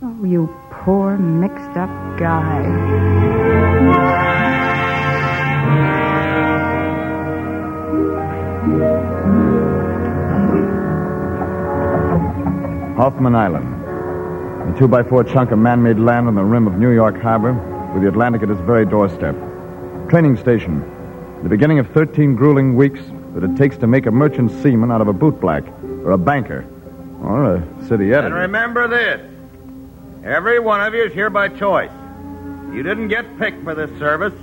Oh, 0.03 0.25
you 0.25 0.49
poor, 0.71 1.17
mixed 1.19 1.77
up 1.77 1.91
guy. 2.19 2.63
Hoffman 12.97 13.35
Island. 13.35 13.76
A 14.67 14.77
two 14.77 14.89
by 14.89 15.05
four 15.05 15.23
chunk 15.23 15.53
of 15.53 15.61
man 15.61 15.81
made 15.81 15.99
land 16.01 16.27
on 16.27 16.35
the 16.35 16.43
rim 16.43 16.67
of 16.67 16.75
New 16.75 16.91
York 16.91 17.23
Harbor, 17.23 17.53
with 17.95 18.03
the 18.03 18.09
Atlantic 18.09 18.43
at 18.43 18.51
its 18.51 18.61
very 18.63 18.85
doorstep. 18.85 19.37
Training 20.09 20.37
station. 20.37 20.81
The 21.45 21.49
beginning 21.49 21.79
of 21.79 21.89
13 21.91 22.35
grueling 22.35 22.75
weeks 22.75 23.01
that 23.35 23.45
it 23.45 23.57
takes 23.57 23.77
to 23.79 23.87
make 23.87 24.07
a 24.07 24.11
merchant 24.11 24.51
seaman 24.63 24.91
out 24.91 25.01
of 25.01 25.07
a 25.07 25.13
bootblack, 25.13 25.65
or 26.05 26.11
a 26.11 26.19
banker, 26.19 26.67
or 27.23 27.55
a 27.55 27.87
city 27.87 28.13
editor. 28.13 28.27
And 28.27 28.35
remember 28.35 28.89
this 28.89 29.21
every 30.25 30.59
one 30.59 30.81
of 30.81 30.95
you 30.95 31.05
is 31.05 31.13
here 31.13 31.31
by 31.31 31.49
choice. 31.49 31.93
You 32.73 32.83
didn't 32.83 33.07
get 33.07 33.39
picked 33.39 33.63
for 33.63 33.77
this 33.77 33.97
service, 34.01 34.35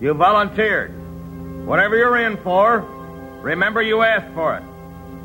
you 0.00 0.14
volunteered. 0.14 0.92
Whatever 1.66 1.94
you're 1.96 2.16
in 2.16 2.38
for, 2.38 2.80
remember 3.42 3.82
you 3.82 4.00
asked 4.00 4.32
for 4.32 4.56
it. 4.56 4.62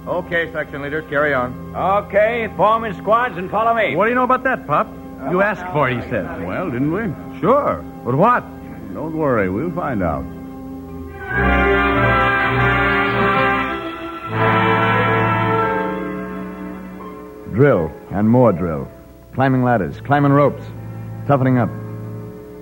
Okay, 0.07 0.51
section 0.51 0.81
leaders, 0.81 1.05
carry 1.09 1.33
on. 1.33 1.73
Okay, 1.75 2.51
form 2.57 2.83
in 2.83 2.93
squads 2.95 3.37
and 3.37 3.49
follow 3.49 3.73
me. 3.73 3.95
What 3.95 4.05
do 4.05 4.09
you 4.09 4.15
know 4.15 4.25
about 4.25 4.43
that, 4.43 4.67
Pop? 4.67 4.87
You 5.31 5.41
uh, 5.41 5.45
asked 5.45 5.71
for 5.71 5.89
it, 5.89 6.03
he 6.03 6.09
said. 6.09 6.45
Well, 6.45 6.69
didn't 6.69 6.91
we? 6.91 7.39
Sure. 7.39 7.81
But 8.03 8.15
what? 8.15 8.41
Don't 8.93 9.17
worry, 9.17 9.49
we'll 9.49 9.71
find 9.71 10.03
out. 10.03 10.23
Drill 17.53 17.89
and 18.11 18.29
more 18.29 18.51
drill. 18.51 18.91
Climbing 19.33 19.63
ladders, 19.63 20.01
climbing 20.01 20.33
ropes, 20.33 20.63
toughening 21.27 21.57
up. 21.59 21.69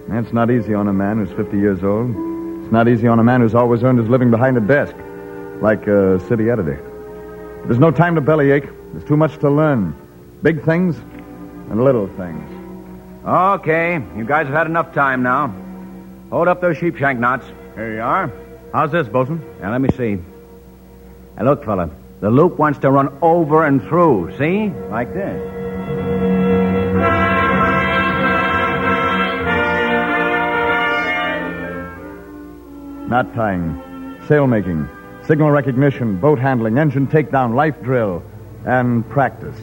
That's 0.09 0.31
not 0.31 0.51
easy 0.51 0.75
on 0.75 0.87
a 0.87 0.93
man 0.93 1.17
who's 1.17 1.35
50 1.35 1.57
years 1.57 1.83
old. 1.83 2.11
It's 2.61 2.71
not 2.71 2.87
easy 2.87 3.07
on 3.07 3.17
a 3.17 3.23
man 3.23 3.41
who's 3.41 3.55
always 3.55 3.83
earned 3.83 3.97
his 3.97 4.09
living 4.09 4.29
behind 4.29 4.57
a 4.57 4.61
desk, 4.61 4.95
like 5.59 5.87
a 5.87 6.19
city 6.27 6.51
editor. 6.51 6.90
There's 7.65 7.79
no 7.79 7.91
time 7.91 8.15
to 8.15 8.21
bellyache. 8.21 8.67
There's 8.91 9.03
too 9.03 9.17
much 9.17 9.37
to 9.39 9.49
learn. 9.49 9.95
Big 10.41 10.63
things 10.63 10.97
and 11.69 11.83
little 11.83 12.07
things. 12.17 12.49
Okay, 13.25 13.93
you 14.17 14.25
guys 14.25 14.47
have 14.47 14.55
had 14.55 14.67
enough 14.67 14.93
time 14.93 15.21
now. 15.21 15.53
Hold 16.31 16.47
up 16.47 16.59
those 16.59 16.77
sheepshank 16.77 17.19
knots. 17.19 17.45
Here 17.75 17.95
you 17.95 18.01
are. 18.01 18.31
How's 18.73 18.91
this, 18.91 19.07
Bosun? 19.07 19.41
Now, 19.61 19.71
let 19.71 19.81
me 19.81 19.89
see. 19.95 20.17
Now, 21.37 21.45
look, 21.45 21.63
fella. 21.63 21.89
The 22.19 22.29
loop 22.29 22.57
wants 22.57 22.79
to 22.79 22.91
run 22.91 23.15
over 23.21 23.65
and 23.65 23.81
through. 23.81 24.35
See? 24.37 24.69
Like 24.89 25.13
this. 25.13 25.39
Knot 33.07 33.33
tying, 33.33 34.17
sail 34.27 34.47
making, 34.47 34.87
signal 35.25 35.51
recognition, 35.51 36.17
boat 36.17 36.39
handling, 36.39 36.77
engine 36.77 37.07
takedown, 37.07 37.53
life 37.55 37.79
drill, 37.81 38.23
and 38.65 39.07
practice 39.09 39.57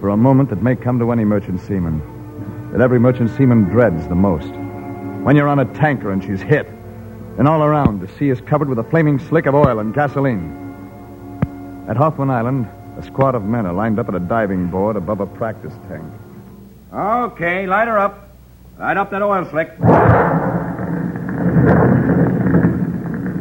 for 0.00 0.10
a 0.10 0.16
moment 0.16 0.50
that 0.50 0.62
may 0.62 0.76
come 0.76 0.98
to 0.98 1.10
any 1.12 1.24
merchant 1.24 1.60
seaman, 1.60 2.70
that 2.72 2.80
every 2.80 2.98
merchant 2.98 3.30
seaman 3.36 3.64
dreads 3.64 4.06
the 4.08 4.14
most. 4.14 4.52
When 5.24 5.36
you're 5.36 5.48
on 5.48 5.58
a 5.58 5.64
tanker 5.74 6.12
and 6.12 6.22
she's 6.22 6.42
hit, 6.42 6.66
and 7.38 7.48
all 7.48 7.62
around 7.62 8.00
the 8.00 8.08
sea 8.18 8.28
is 8.28 8.40
covered 8.42 8.68
with 8.68 8.78
a 8.78 8.84
flaming 8.84 9.18
slick 9.18 9.46
of 9.46 9.54
oil 9.54 9.78
and 9.78 9.94
gasoline. 9.94 10.60
At 11.88 11.96
Hoffman 11.96 12.30
Island, 12.30 12.68
a 12.98 13.02
squad 13.02 13.34
of 13.34 13.42
men 13.42 13.66
are 13.66 13.72
lined 13.72 13.98
up 13.98 14.08
at 14.08 14.14
a 14.14 14.20
diving 14.20 14.68
board 14.68 14.96
above 14.96 15.20
a 15.20 15.26
practice 15.26 15.74
tank. 15.88 16.04
Okay, 16.92 17.66
light 17.66 17.88
her 17.88 17.98
up. 17.98 18.30
Light 18.78 18.96
up 18.96 19.10
that 19.10 19.22
oil 19.22 19.44
slick. 19.50 19.76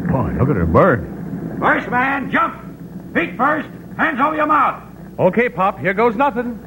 Boy, 0.08 0.32
look 0.40 0.50
at 0.50 0.56
her 0.56 0.66
burn. 0.66 1.13
First 1.60 1.90
man, 1.90 2.32
jump. 2.32 3.14
Feet 3.14 3.38
first. 3.38 3.70
Hands 3.98 4.20
over 4.20 4.36
your 4.36 4.48
mouth. 4.48 4.84
Okay, 5.20 5.50
Pop, 5.50 5.80
here 5.80 5.94
goes 5.94 6.16
nothing. 6.16 6.60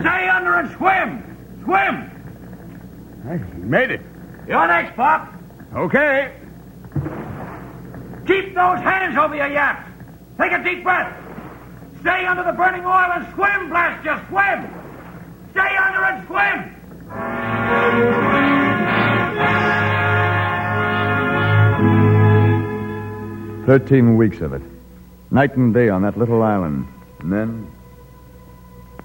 Stay 0.00 0.28
under 0.28 0.54
and 0.54 0.70
swim. 0.76 1.62
Swim. 1.64 2.10
You 3.58 3.64
made 3.64 3.90
it. 3.90 4.00
You're 4.46 4.66
next, 4.66 4.96
Pop. 4.96 5.32
Okay. 5.74 6.34
Keep 8.26 8.54
those 8.54 8.80
hands 8.80 9.16
over 9.16 9.34
your 9.34 9.48
yaps. 9.48 9.88
Take 10.40 10.52
a 10.52 10.62
deep 10.62 10.82
breath. 10.82 11.16
Stay 12.00 12.24
under 12.26 12.42
the 12.44 12.52
burning 12.52 12.84
oil 12.84 13.12
and 13.12 13.26
swim, 13.34 13.68
blast 13.68 14.04
you, 14.04 14.16
swim. 14.28 14.79
Thirteen 23.70 24.16
weeks 24.16 24.40
of 24.40 24.52
it. 24.52 24.62
Night 25.30 25.54
and 25.54 25.72
day 25.72 25.90
on 25.90 26.02
that 26.02 26.18
little 26.18 26.42
island. 26.42 26.88
And 27.20 27.32
then. 27.32 27.70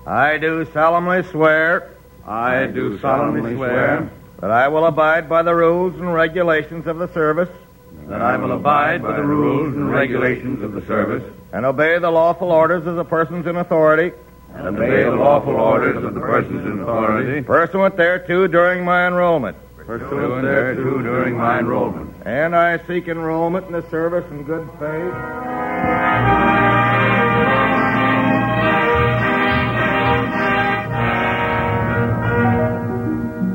I 0.08 0.40
do 0.40 0.66
solemnly 0.74 1.22
swear 1.22 1.96
I 2.26 2.66
do 2.66 2.98
solemnly 2.98 3.54
swear 3.54 4.10
that 4.40 4.50
I 4.50 4.68
will 4.70 4.88
abide 4.88 5.30
by 5.30 5.44
the 5.44 5.54
rules 5.54 5.94
and 6.00 6.12
regulations 6.12 6.88
of 6.88 6.98
the 6.98 7.08
service 7.14 7.50
that 8.08 8.24
I 8.24 8.38
will 8.38 8.54
abide 8.54 9.04
by 9.04 9.16
the 9.16 9.22
rules 9.22 9.76
and 9.76 9.92
regulations 9.92 10.64
of 10.64 10.74
the 10.74 10.82
service 10.88 11.24
and 11.54 11.64
obey 11.64 12.00
the 12.00 12.10
lawful 12.10 12.52
orders 12.52 12.88
of 12.88 12.96
the 12.96 13.06
persons 13.06 13.46
in 13.46 13.58
authority 13.58 14.18
and 14.56 14.68
obey 14.68 15.04
the 15.04 15.12
lawful 15.12 15.58
orders 15.58 16.04
of 16.04 16.16
the 16.16 16.20
persons 16.20 16.66
in 16.66 16.80
authority 16.80 17.44
pursuant 17.44 17.96
thereto 17.98 18.48
during 18.48 18.84
my 18.84 19.06
enrollment. 19.06 19.58
Pursuant 19.86 20.44
thereto 20.44 21.02
during 21.02 21.38
my 21.38 21.60
enrollment. 21.60 22.16
And 22.26 22.56
I 22.56 22.86
seek 22.88 23.08
enrollment 23.08 23.68
in 23.68 23.74
the 23.74 23.88
service 23.90 24.26
in 24.32 24.44
good 24.44 24.68
faith. 24.80 25.14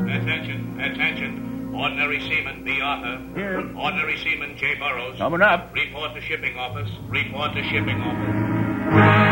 Attention, 0.07 0.79
attention. 0.79 1.73
Ordinary 1.75 2.19
Seaman 2.21 2.63
B. 2.63 2.79
Arthur. 2.81 3.21
Here. 3.35 3.57
Ordinary 3.75 4.17
Seaman 4.17 4.57
J. 4.57 4.75
Burrows. 4.75 5.17
Coming 5.17 5.41
up. 5.41 5.73
Report 5.73 6.13
to 6.15 6.21
shipping 6.21 6.57
office. 6.57 6.89
Report 7.09 7.53
to 7.53 7.63
shipping 7.63 8.01
office. 8.01 9.30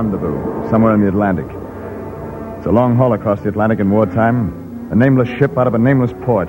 Rendezvous, 0.00 0.70
somewhere 0.70 0.94
in 0.94 1.02
the 1.02 1.08
Atlantic. 1.08 1.44
It's 2.56 2.66
a 2.66 2.72
long 2.72 2.96
haul 2.96 3.12
across 3.12 3.42
the 3.42 3.50
Atlantic 3.50 3.80
in 3.80 3.90
wartime. 3.90 4.88
A 4.90 4.96
nameless 4.96 5.28
ship 5.28 5.58
out 5.58 5.66
of 5.66 5.74
a 5.74 5.78
nameless 5.78 6.12
port, 6.22 6.48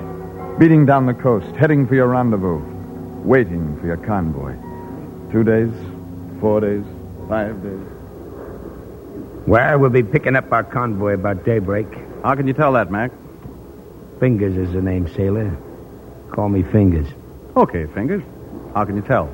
beating 0.58 0.86
down 0.86 1.04
the 1.04 1.12
coast, 1.12 1.54
heading 1.56 1.86
for 1.86 1.94
your 1.94 2.08
rendezvous, 2.08 2.60
waiting 3.22 3.78
for 3.78 3.86
your 3.86 3.98
convoy. 3.98 4.54
Two 5.30 5.44
days, 5.44 5.70
four 6.40 6.60
days, 6.62 6.82
five 7.28 7.62
days. 7.62 7.86
Well, 9.46 9.78
we'll 9.78 9.90
be 9.90 10.02
picking 10.02 10.34
up 10.34 10.50
our 10.50 10.64
convoy 10.64 11.12
about 11.12 11.44
daybreak. 11.44 11.88
How 12.24 12.34
can 12.34 12.46
you 12.46 12.54
tell 12.54 12.72
that, 12.72 12.90
Mac? 12.90 13.12
Fingers 14.18 14.56
is 14.56 14.72
the 14.72 14.80
name, 14.80 15.06
sailor. 15.08 15.54
Call 16.30 16.48
me 16.48 16.62
Fingers. 16.62 17.08
Okay, 17.54 17.84
Fingers. 17.92 18.22
How 18.74 18.86
can 18.86 18.96
you 18.96 19.02
tell? 19.02 19.28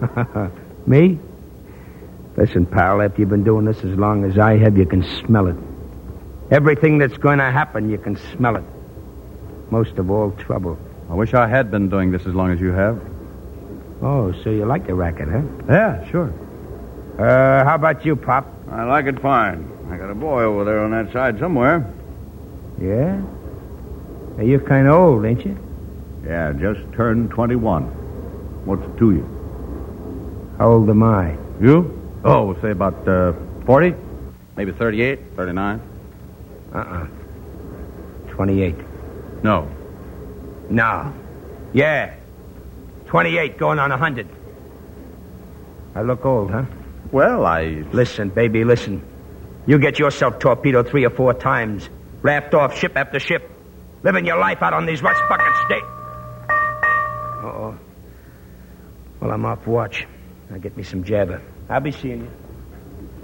Me? 0.86 1.18
Listen, 2.36 2.64
pal, 2.64 3.02
after 3.02 3.20
you've 3.20 3.28
been 3.28 3.44
doing 3.44 3.64
this 3.66 3.78
as 3.78 3.96
long 3.98 4.24
as 4.24 4.38
I 4.38 4.56
have, 4.56 4.78
you 4.78 4.86
can 4.86 5.02
smell 5.20 5.48
it. 5.48 5.56
Everything 6.50 6.98
that's 6.98 7.16
going 7.16 7.38
to 7.38 7.50
happen, 7.50 7.90
you 7.90 7.98
can 7.98 8.16
smell 8.36 8.56
it. 8.56 8.64
Most 9.70 9.98
of 9.98 10.10
all, 10.10 10.30
trouble. 10.32 10.78
I 11.10 11.14
wish 11.14 11.34
I 11.34 11.46
had 11.46 11.70
been 11.70 11.88
doing 11.88 12.10
this 12.10 12.26
as 12.26 12.34
long 12.34 12.50
as 12.50 12.60
you 12.60 12.72
have. 12.72 13.00
Oh, 14.02 14.32
so 14.42 14.50
you 14.50 14.64
like 14.64 14.86
the 14.86 14.94
racket, 14.94 15.28
huh? 15.28 15.42
Yeah, 15.68 16.10
sure. 16.10 16.32
Uh, 17.18 17.64
how 17.64 17.74
about 17.74 18.04
you, 18.04 18.16
Pop? 18.16 18.46
I 18.70 18.84
like 18.84 19.06
it 19.06 19.20
fine. 19.20 19.70
I 19.90 19.96
got 19.96 20.10
a 20.10 20.14
boy 20.14 20.42
over 20.42 20.64
there 20.64 20.80
on 20.80 20.90
that 20.92 21.12
side 21.12 21.38
somewhere. 21.38 21.92
Yeah? 22.80 23.20
Hey, 24.38 24.48
you're 24.48 24.60
kind 24.60 24.88
of 24.88 24.94
old, 24.94 25.24
ain't 25.26 25.44
you? 25.44 25.56
Yeah, 26.24 26.52
just 26.52 26.80
turned 26.94 27.30
21. 27.30 27.84
What's 28.64 28.82
it 28.82 28.96
to 28.98 29.12
you? 29.12 30.54
How 30.58 30.72
old 30.72 30.88
am 30.88 31.02
I? 31.02 31.36
You? 31.60 32.01
Oh, 32.24 32.54
say 32.60 32.70
about 32.70 33.06
uh, 33.08 33.32
40, 33.66 33.94
maybe 34.56 34.72
38, 34.72 35.34
39. 35.36 35.80
Uh-uh. 36.72 37.06
28. 38.28 38.74
No. 39.42 39.68
No. 40.70 41.12
Yeah. 41.72 42.14
28 43.06 43.58
going 43.58 43.78
on 43.78 43.90
100. 43.90 44.28
I 45.94 46.02
look 46.02 46.24
old, 46.24 46.50
huh? 46.50 46.64
Well, 47.10 47.44
I. 47.44 47.84
Listen, 47.92 48.30
baby, 48.30 48.64
listen. 48.64 49.02
You 49.66 49.78
get 49.78 49.98
yourself 49.98 50.38
torpedoed 50.38 50.88
three 50.88 51.04
or 51.04 51.10
four 51.10 51.34
times, 51.34 51.90
raft 52.22 52.54
off 52.54 52.76
ship 52.78 52.96
after 52.96 53.20
ship, 53.20 53.50
living 54.02 54.24
your 54.24 54.38
life 54.38 54.62
out 54.62 54.72
on 54.72 54.86
these 54.86 55.02
rust 55.02 55.20
bucket 55.28 55.54
states. 55.66 55.86
Uh-oh. 56.48 57.78
Well, 59.20 59.30
I'm 59.30 59.44
off 59.44 59.66
watch. 59.66 60.06
Now 60.48 60.58
get 60.58 60.76
me 60.76 60.82
some 60.82 61.04
jabber. 61.04 61.42
I'll 61.72 61.80
be 61.80 61.90
seeing 61.90 62.20
you. 62.20 62.30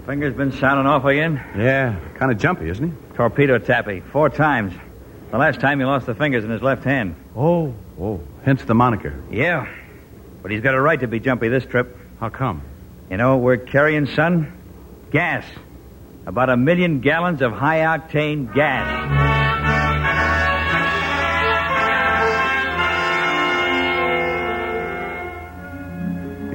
Finger's 0.07 0.33
been 0.33 0.51
sounding 0.51 0.87
off 0.87 1.05
again. 1.05 1.35
Yeah, 1.55 1.99
kind 2.15 2.31
of 2.31 2.39
jumpy, 2.39 2.67
isn't 2.67 2.89
he? 2.89 3.15
Torpedo 3.15 3.59
tappy, 3.59 3.99
four 3.99 4.27
times. 4.27 4.73
The 5.29 5.37
last 5.37 5.59
time 5.59 5.77
he 5.77 5.85
lost 5.85 6.07
the 6.07 6.15
fingers 6.15 6.43
in 6.43 6.49
his 6.49 6.63
left 6.63 6.83
hand. 6.83 7.15
Oh, 7.35 7.75
oh. 8.01 8.19
Hence 8.43 8.63
the 8.63 8.73
moniker. 8.73 9.23
Yeah. 9.29 9.71
But 10.41 10.49
he's 10.49 10.61
got 10.61 10.73
a 10.73 10.81
right 10.81 10.99
to 10.99 11.07
be 11.07 11.19
jumpy 11.19 11.47
this 11.47 11.63
trip. 11.63 11.95
How 12.19 12.29
come? 12.29 12.63
You 13.11 13.17
know, 13.17 13.37
we're 13.37 13.57
carrying, 13.57 14.07
son, 14.07 14.51
gas. 15.11 15.45
About 16.25 16.49
a 16.49 16.57
million 16.57 17.01
gallons 17.01 17.43
of 17.43 17.51
high 17.51 17.81
octane 17.81 18.51
gas. 18.55 19.28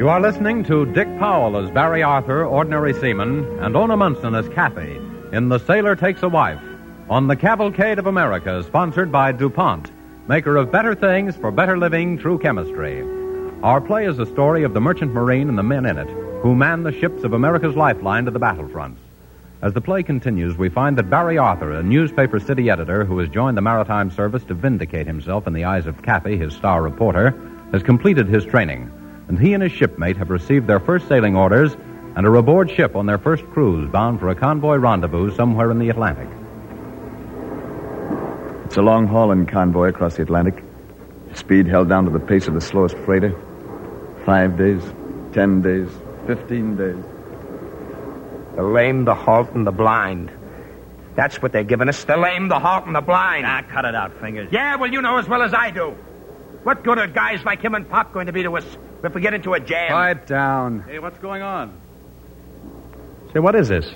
You 0.05 0.11
are 0.11 0.21
listening 0.21 0.65
to 0.65 0.85
Dick 0.85 1.09
Powell 1.19 1.57
as 1.57 1.71
Barry 1.71 2.03
Arthur, 2.03 2.45
ordinary 2.45 2.93
seaman, 2.93 3.43
and 3.61 3.75
Ona 3.75 3.97
Munson 3.97 4.35
as 4.35 4.47
Kathy 4.51 5.01
in 5.33 5.49
The 5.49 5.57
Sailor 5.57 5.97
Takes 5.97 6.23
a 6.23 6.29
Wife 6.29 6.61
on 7.09 7.27
the 7.27 7.37
Cavalcade 7.37 7.99
of 7.99 8.07
America, 8.07 8.63
sponsored 8.65 9.11
by 9.11 9.33
DuPont, 9.33 9.91
maker 10.29 10.59
of 10.59 10.71
better 10.71 10.95
things 10.95 11.37
for 11.37 11.51
better 11.51 11.79
living 11.79 12.19
through 12.19 12.41
chemistry. 12.41 13.01
Our 13.63 13.81
play 13.81 14.05
is 14.05 14.19
the 14.19 14.27
story 14.27 14.63
of 14.63 14.75
the 14.75 14.81
merchant 14.83 15.15
marine 15.15 15.49
and 15.49 15.57
the 15.57 15.63
men 15.63 15.87
in 15.87 15.97
it, 15.97 16.11
who 16.43 16.55
man 16.55 16.83
the 16.83 16.93
ships 16.93 17.25
of 17.25 17.33
America's 17.33 17.75
lifeline 17.75 18.27
to 18.27 18.31
the 18.31 18.39
battlefronts. 18.39 18.99
As 19.63 19.73
the 19.73 19.81
play 19.81 20.03
continues, 20.03 20.59
we 20.59 20.69
find 20.69 20.99
that 20.99 21.09
Barry 21.09 21.39
Arthur, 21.39 21.73
a 21.73 21.83
newspaper 21.83 22.39
city 22.39 22.69
editor 22.69 23.07
who 23.07 23.19
has 23.21 23.31
joined 23.31 23.57
the 23.57 23.63
Maritime 23.63 24.11
Service 24.11 24.45
to 24.45 24.55
vindicate 24.55 25.07
himself 25.07 25.47
in 25.47 25.55
the 25.55 25.65
eyes 25.65 25.87
of 25.87 26.03
Kathy, 26.03 26.37
his 26.37 26.53
star 26.53 26.83
reporter, 26.83 27.35
has 27.73 27.83
completed 27.83 28.29
his 28.29 28.45
training, 28.45 28.91
and 29.29 29.39
he 29.39 29.55
and 29.55 29.63
his 29.63 29.73
shipmate 29.73 30.17
have 30.17 30.31
received 30.31 30.67
their 30.67 30.81
first 30.81 31.09
sailing 31.09 31.37
orders 31.37 31.75
and 32.17 32.27
are 32.27 32.37
aboard 32.37 32.71
ship 32.71 32.95
on 32.95 33.07
their 33.07 33.19
first 33.19 33.45
cruise 33.47 33.91
bound 33.91 34.21
for 34.21 34.29
a 34.29 34.35
convoy 34.35 34.77
rendezvous 34.77 35.35
somewhere 35.35 35.71
in 35.71 35.79
the 35.79 35.89
Atlantic. 35.89 36.29
It's 38.67 38.77
a 38.77 38.83
long 38.83 39.07
haul 39.07 39.33
in 39.33 39.47
convoy 39.47 39.89
across 39.89 40.17
the 40.17 40.23
Atlantic. 40.23 40.63
Speed 41.35 41.67
held 41.67 41.89
down 41.89 42.05
to 42.05 42.11
the 42.11 42.21
pace 42.21 42.47
of 42.47 42.55
the 42.55 42.61
slowest 42.61 42.97
freighter. 42.99 43.35
Five 44.25 44.57
days, 44.57 44.83
ten 45.33 45.63
days, 45.63 45.89
fifteen 46.27 46.77
days. 46.77 47.03
The 48.57 48.63
lame, 48.63 49.05
the 49.05 49.15
halt, 49.15 49.51
and 49.53 49.67
the 49.67 49.73
blind. 49.73 50.31
That's 51.17 51.43
what 51.43 51.53
they're 51.53 51.65
giving 51.65 51.89
us. 51.89 52.05
The 52.05 52.17
lame, 52.17 52.49
the 52.49 52.59
halt, 52.59 52.87
and 52.87 52.95
the 52.95 53.01
blind. 53.01 53.47
Ah, 53.47 53.63
cut 53.69 53.85
it 53.85 53.95
out, 53.95 54.21
Fingers. 54.21 54.49
Yeah, 54.53 54.77
well, 54.77 54.93
you 54.93 55.03
know 55.03 55.19
as 55.19 55.29
well 55.29 55.43
as 55.43 55.53
I 55.53 55.71
do. 55.71 55.91
What 56.63 56.83
good 56.85 56.99
are 56.99 57.07
guys 57.07 57.45
like 57.45 57.61
him 57.63 57.75
and 57.75 57.89
Pop 57.89 58.13
going 58.13 58.27
to 58.27 58.33
be 58.33 58.43
to 58.45 58.57
us 58.57 58.79
if 59.07 59.15
we 59.15 59.21
get 59.21 59.35
into 59.35 59.55
a 59.55 59.61
jam? 59.61 59.89
Quiet 59.89 60.27
down. 60.27 60.85
Hey, 60.89 60.99
what's 60.99 61.19
going 61.19 61.43
on? 61.43 61.79
Say, 63.33 63.41
what 63.41 63.55
is 63.55 63.69
this? 63.69 63.87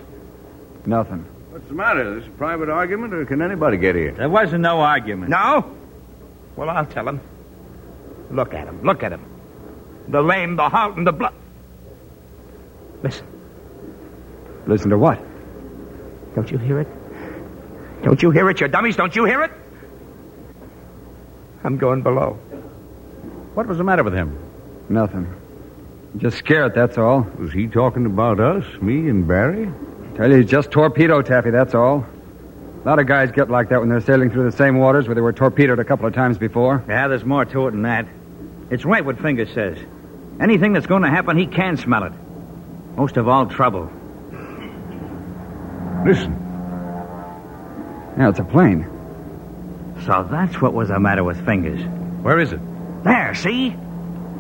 Nothing. 0.86 1.24
What's 1.50 1.66
the 1.68 1.74
matter? 1.74 2.18
This 2.18 2.26
a 2.26 2.30
private 2.30 2.68
argument, 2.68 3.14
or 3.14 3.24
can 3.24 3.42
anybody 3.42 3.76
get 3.76 3.94
here? 3.94 4.12
There 4.12 4.28
wasn't 4.28 4.62
no 4.62 4.80
argument. 4.80 5.30
No? 5.30 5.76
Well, 6.56 6.70
I'll 6.70 6.86
tell 6.86 7.08
him. 7.08 7.20
Look 8.30 8.54
at 8.54 8.66
him. 8.66 8.82
Look 8.82 9.02
at 9.02 9.12
him. 9.12 9.24
The 10.08 10.22
lame, 10.22 10.56
the 10.56 10.68
halt, 10.68 10.96
and 10.96 11.06
the 11.06 11.12
blood. 11.12 11.34
Listen. 13.02 13.26
Listen 14.66 14.90
to 14.90 14.98
what? 14.98 15.20
Don't 16.34 16.50
you 16.50 16.58
hear 16.58 16.80
it? 16.80 16.88
Don't 18.02 18.22
you 18.22 18.30
hear 18.30 18.48
it, 18.50 18.60
you 18.60 18.68
dummies? 18.68 18.96
Don't 18.96 19.14
you 19.14 19.24
hear 19.24 19.42
it? 19.42 19.50
I'm 21.64 21.78
going 21.78 22.02
below. 22.02 22.34
What 23.54 23.66
was 23.66 23.78
the 23.78 23.84
matter 23.84 24.04
with 24.04 24.14
him? 24.14 24.47
Nothing. 24.88 25.34
Just 26.16 26.38
scared, 26.38 26.74
that's 26.74 26.96
all. 26.96 27.20
Was 27.38 27.52
he 27.52 27.66
talking 27.68 28.06
about 28.06 28.40
us, 28.40 28.64
me 28.80 29.08
and 29.08 29.28
Barry? 29.28 29.70
Tell 30.16 30.30
you, 30.30 30.38
he's 30.38 30.50
just 30.50 30.70
torpedo 30.70 31.22
taffy, 31.22 31.50
that's 31.50 31.74
all. 31.74 32.06
A 32.82 32.88
lot 32.88 32.98
of 32.98 33.06
guys 33.06 33.30
get 33.32 33.50
like 33.50 33.68
that 33.68 33.80
when 33.80 33.88
they're 33.88 34.00
sailing 34.00 34.30
through 34.30 34.50
the 34.50 34.56
same 34.56 34.78
waters 34.78 35.06
where 35.06 35.14
they 35.14 35.20
were 35.20 35.32
torpedoed 35.32 35.78
a 35.78 35.84
couple 35.84 36.06
of 36.06 36.14
times 36.14 36.38
before. 36.38 36.82
Yeah, 36.88 37.08
there's 37.08 37.24
more 37.24 37.44
to 37.44 37.68
it 37.68 37.72
than 37.72 37.82
that. 37.82 38.06
It's 38.70 38.84
right 38.84 39.04
what 39.04 39.20
Fingers 39.20 39.52
says. 39.52 39.78
Anything 40.40 40.72
that's 40.72 40.86
going 40.86 41.02
to 41.02 41.10
happen, 41.10 41.36
he 41.36 41.46
can 41.46 41.76
smell 41.76 42.04
it. 42.04 42.12
Most 42.96 43.16
of 43.16 43.28
all, 43.28 43.46
trouble. 43.46 43.90
Listen. 46.06 46.32
Yeah, 48.16 48.30
it's 48.30 48.38
a 48.38 48.44
plane. 48.44 48.86
So 50.06 50.26
that's 50.30 50.60
what 50.60 50.72
was 50.72 50.88
the 50.88 50.98
matter 50.98 51.24
with 51.24 51.44
Fingers. 51.44 51.80
Where 52.22 52.38
is 52.38 52.52
it? 52.52 52.60
There, 53.04 53.34
see? 53.34 53.76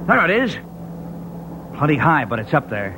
There 0.08 0.24
it 0.24 0.42
is. 0.42 0.56
Plenty 1.76 1.96
high, 1.96 2.24
but 2.24 2.38
it's 2.38 2.54
up 2.54 2.70
there. 2.70 2.96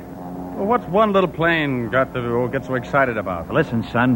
Well, 0.55 0.65
what's 0.65 0.85
one 0.85 1.11
little 1.11 1.29
plane 1.29 1.89
got 1.89 2.13
to 2.13 2.49
get 2.51 2.65
so 2.65 2.75
excited 2.75 3.17
about? 3.17 3.51
Listen, 3.53 3.83
son. 3.83 4.15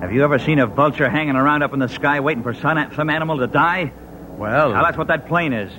Have 0.00 0.12
you 0.12 0.22
ever 0.22 0.38
seen 0.38 0.60
a 0.60 0.66
vulture 0.66 1.10
hanging 1.10 1.34
around 1.34 1.62
up 1.62 1.72
in 1.72 1.80
the 1.80 1.88
sky 1.88 2.20
waiting 2.20 2.42
for 2.44 2.54
some, 2.54 2.92
some 2.94 3.10
animal 3.10 3.38
to 3.38 3.48
die? 3.48 3.92
Well, 4.38 4.70
Now, 4.72 4.84
that's 4.84 4.96
what 4.96 5.08
that 5.08 5.26
plane 5.26 5.52
is. 5.52 5.72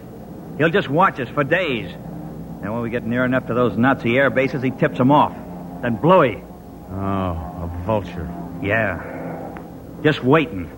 He'll 0.57 0.69
just 0.69 0.89
watch 0.89 1.19
us 1.21 1.29
for 1.29 1.43
days. 1.45 1.89
And 1.89 2.71
when 2.71 2.81
we 2.81 2.89
get 2.89 3.05
near 3.05 3.23
enough 3.23 3.47
to 3.47 3.53
those 3.53 3.77
Nazi 3.77 4.17
air 4.17 4.29
bases, 4.29 4.61
he 4.61 4.71
tips 4.71 4.97
them 4.97 5.09
off. 5.09 5.33
Then 5.81 5.95
Bluey. 5.95 6.43
oh, 6.91 6.93
a 6.95 7.81
vulture. 7.85 8.29
Yeah. 8.61 9.57
Just 10.03 10.21
waiting. 10.23 10.69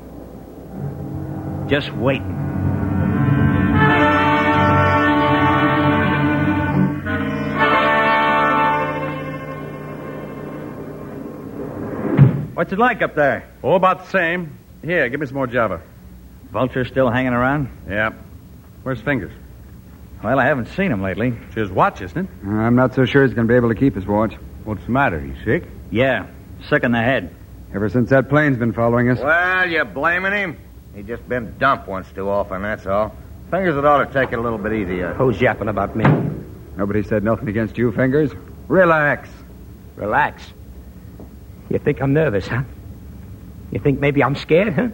Just 1.68 1.92
waiting. 1.94 2.53
What's 12.64 12.72
it 12.72 12.80
like 12.80 13.02
up 13.02 13.14
there? 13.14 13.46
Oh, 13.62 13.74
about 13.74 14.06
the 14.06 14.10
same. 14.10 14.58
Here, 14.86 15.10
give 15.10 15.20
me 15.20 15.26
some 15.26 15.36
more 15.36 15.48
Java. 15.48 15.82
Vulture 16.50 16.86
still 16.86 17.10
hanging 17.10 17.34
around? 17.34 17.68
Yeah. 17.90 18.12
Where's 18.84 19.02
Fingers? 19.02 19.34
Well, 20.24 20.40
I 20.40 20.46
haven't 20.46 20.68
seen 20.68 20.90
him 20.90 21.02
lately. 21.02 21.36
It's 21.48 21.56
his 21.56 21.70
watch, 21.70 22.02
isn't 22.02 22.18
it? 22.18 22.48
I'm 22.48 22.78
not 22.78 22.96
so 22.96 23.04
sure 23.04 23.26
he's 23.26 23.34
going 23.34 23.50
to 23.50 23.52
be 23.52 23.58
able 23.58 23.68
to 23.68 23.76
keep 23.76 23.96
his 23.96 24.06
watch. 24.06 24.36
What's 24.64 24.86
the 24.86 24.92
matter? 24.92 25.20
He 25.20 25.34
sick? 25.44 25.66
Yeah, 25.92 26.28
sick 26.70 26.86
in 26.86 26.94
the 26.94 27.02
head. 27.02 27.36
Ever 27.76 27.90
since 27.90 28.10
that 28.12 28.30
plane's 28.30 28.58
been 28.58 28.72
following 28.72 29.10
us. 29.10 29.20
Well, 29.20 29.70
you 29.70 29.84
blaming 29.84 30.32
him? 30.32 30.58
He 30.96 31.04
just 31.04 31.28
been 31.28 31.58
dumped 31.58 31.90
once 31.90 32.10
too 32.14 32.30
often, 32.30 32.62
that's 32.62 32.86
all. 32.86 33.14
Fingers 33.52 33.76
it 33.76 33.84
ought 33.84 34.06
to 34.06 34.14
take 34.14 34.32
it 34.32 34.40
a 34.40 34.42
little 34.42 34.58
bit 34.58 34.72
easier. 34.72 35.14
Who's 35.16 35.42
yapping 35.42 35.68
about 35.68 35.98
me? 35.98 36.06
Nobody 36.78 37.04
said 37.04 37.26
nothing 37.26 37.50
against 37.50 37.78
you, 37.78 37.92
Fingers. 37.92 38.32
Relax. 38.70 39.28
Relax. 39.98 40.54
You 41.70 41.80
think 41.80 42.02
I'm 42.02 42.14
nervous, 42.14 42.48
huh? 42.48 42.64
You 43.72 43.80
think 43.80 44.00
maybe 44.00 44.24
I'm 44.24 44.36
scared, 44.36 44.74
huh? 44.74 44.90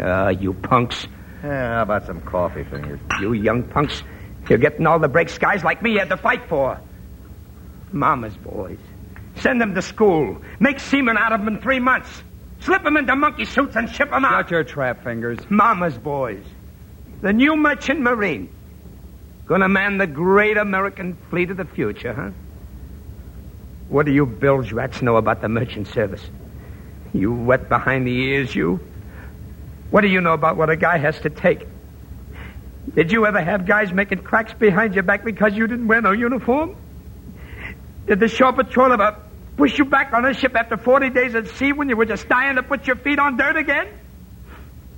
Ah, 0.00 0.28
you 0.28 0.54
punks. 0.54 1.06
Yeah, 1.42 1.76
how 1.76 1.82
about 1.82 2.06
some 2.06 2.20
coffee, 2.20 2.64
Fingers? 2.64 3.00
You 3.20 3.32
young 3.32 3.64
punks. 3.64 4.02
You're 4.48 4.58
getting 4.58 4.86
all 4.86 4.98
the 4.98 5.08
breaks 5.08 5.38
guys 5.38 5.64
like 5.64 5.82
me 5.82 5.96
had 5.96 6.08
to 6.10 6.16
fight 6.16 6.48
for. 6.48 6.80
Mama's 7.92 8.36
boys. 8.36 8.78
Send 9.36 9.60
them 9.60 9.74
to 9.74 9.82
school. 9.82 10.40
Make 10.60 10.78
seamen 10.80 11.16
out 11.16 11.32
of 11.32 11.44
them 11.44 11.56
in 11.56 11.60
three 11.60 11.80
months. 11.80 12.22
Slip 12.60 12.84
them 12.84 12.96
into 12.96 13.16
monkey 13.16 13.44
suits 13.44 13.74
and 13.76 13.90
ship 13.90 14.10
them 14.10 14.24
out. 14.24 14.44
Shut 14.44 14.50
your 14.50 14.64
trap, 14.64 15.02
Fingers. 15.02 15.38
Mama's 15.50 15.98
boys. 15.98 16.44
The 17.20 17.32
new 17.32 17.56
merchant 17.56 18.00
marine. 18.00 18.48
Gonna 19.46 19.68
man 19.68 19.98
the 19.98 20.06
great 20.06 20.56
American 20.56 21.16
fleet 21.28 21.50
of 21.50 21.56
the 21.56 21.64
future, 21.64 22.12
huh? 22.12 22.30
What 23.92 24.06
do 24.06 24.12
you 24.12 24.24
bilge 24.24 24.72
rats 24.72 25.02
know 25.02 25.16
about 25.18 25.42
the 25.42 25.50
merchant 25.50 25.86
service? 25.86 26.26
You 27.12 27.30
wet 27.30 27.68
behind 27.68 28.06
the 28.06 28.10
ears, 28.10 28.54
you? 28.54 28.80
What 29.90 30.00
do 30.00 30.08
you 30.08 30.22
know 30.22 30.32
about 30.32 30.56
what 30.56 30.70
a 30.70 30.76
guy 30.76 30.96
has 30.96 31.20
to 31.20 31.28
take? 31.28 31.66
Did 32.94 33.12
you 33.12 33.26
ever 33.26 33.38
have 33.38 33.66
guys 33.66 33.92
making 33.92 34.20
cracks 34.22 34.54
behind 34.54 34.94
your 34.94 35.02
back 35.02 35.26
because 35.26 35.52
you 35.52 35.66
didn't 35.66 35.88
wear 35.88 36.00
no 36.00 36.12
uniform? 36.12 36.74
Did 38.06 38.18
the 38.18 38.28
shore 38.28 38.54
patrol 38.54 38.94
ever 38.94 39.14
push 39.58 39.76
you 39.76 39.84
back 39.84 40.14
on 40.14 40.24
a 40.24 40.32
ship 40.32 40.56
after 40.56 40.78
40 40.78 41.10
days 41.10 41.34
at 41.34 41.48
sea 41.48 41.74
when 41.74 41.90
you 41.90 41.96
were 41.98 42.06
just 42.06 42.26
dying 42.30 42.56
to 42.56 42.62
put 42.62 42.86
your 42.86 42.96
feet 42.96 43.18
on 43.18 43.36
dirt 43.36 43.58
again? 43.58 43.88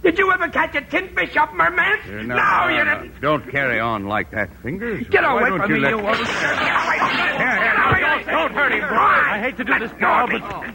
Did 0.04 0.18
you 0.18 0.30
ever 0.30 0.48
catch 0.48 0.74
a 0.74 0.82
tin 0.82 1.14
fish 1.16 1.34
up 1.34 1.54
merman? 1.54 1.98
Uh, 2.04 2.10
no, 2.22 2.36
no, 2.36 2.68
you 2.68 2.84
no, 2.84 3.02
didn't. 3.02 3.20
Don't 3.22 3.50
carry 3.50 3.80
on 3.80 4.06
like 4.06 4.30
that, 4.32 4.50
Fingers. 4.62 5.06
Get 5.08 5.22
Why 5.22 5.48
away 5.48 5.58
from 5.58 5.70
you 5.70 5.76
me, 5.76 5.80
let... 5.80 5.90
you 5.92 6.06
old... 6.06 6.16
Here, 6.16 6.26
here, 6.26 7.74
now, 7.74 7.98
don't, 7.98 8.26
don't 8.26 8.52
hurt 8.52 8.72
him, 8.72 8.80
bro. 8.80 8.98
I 8.98 9.40
hate 9.40 9.56
to 9.56 9.64
do 9.64 9.78
this, 9.78 9.90
Carl, 9.98 10.28
but... 10.28 10.74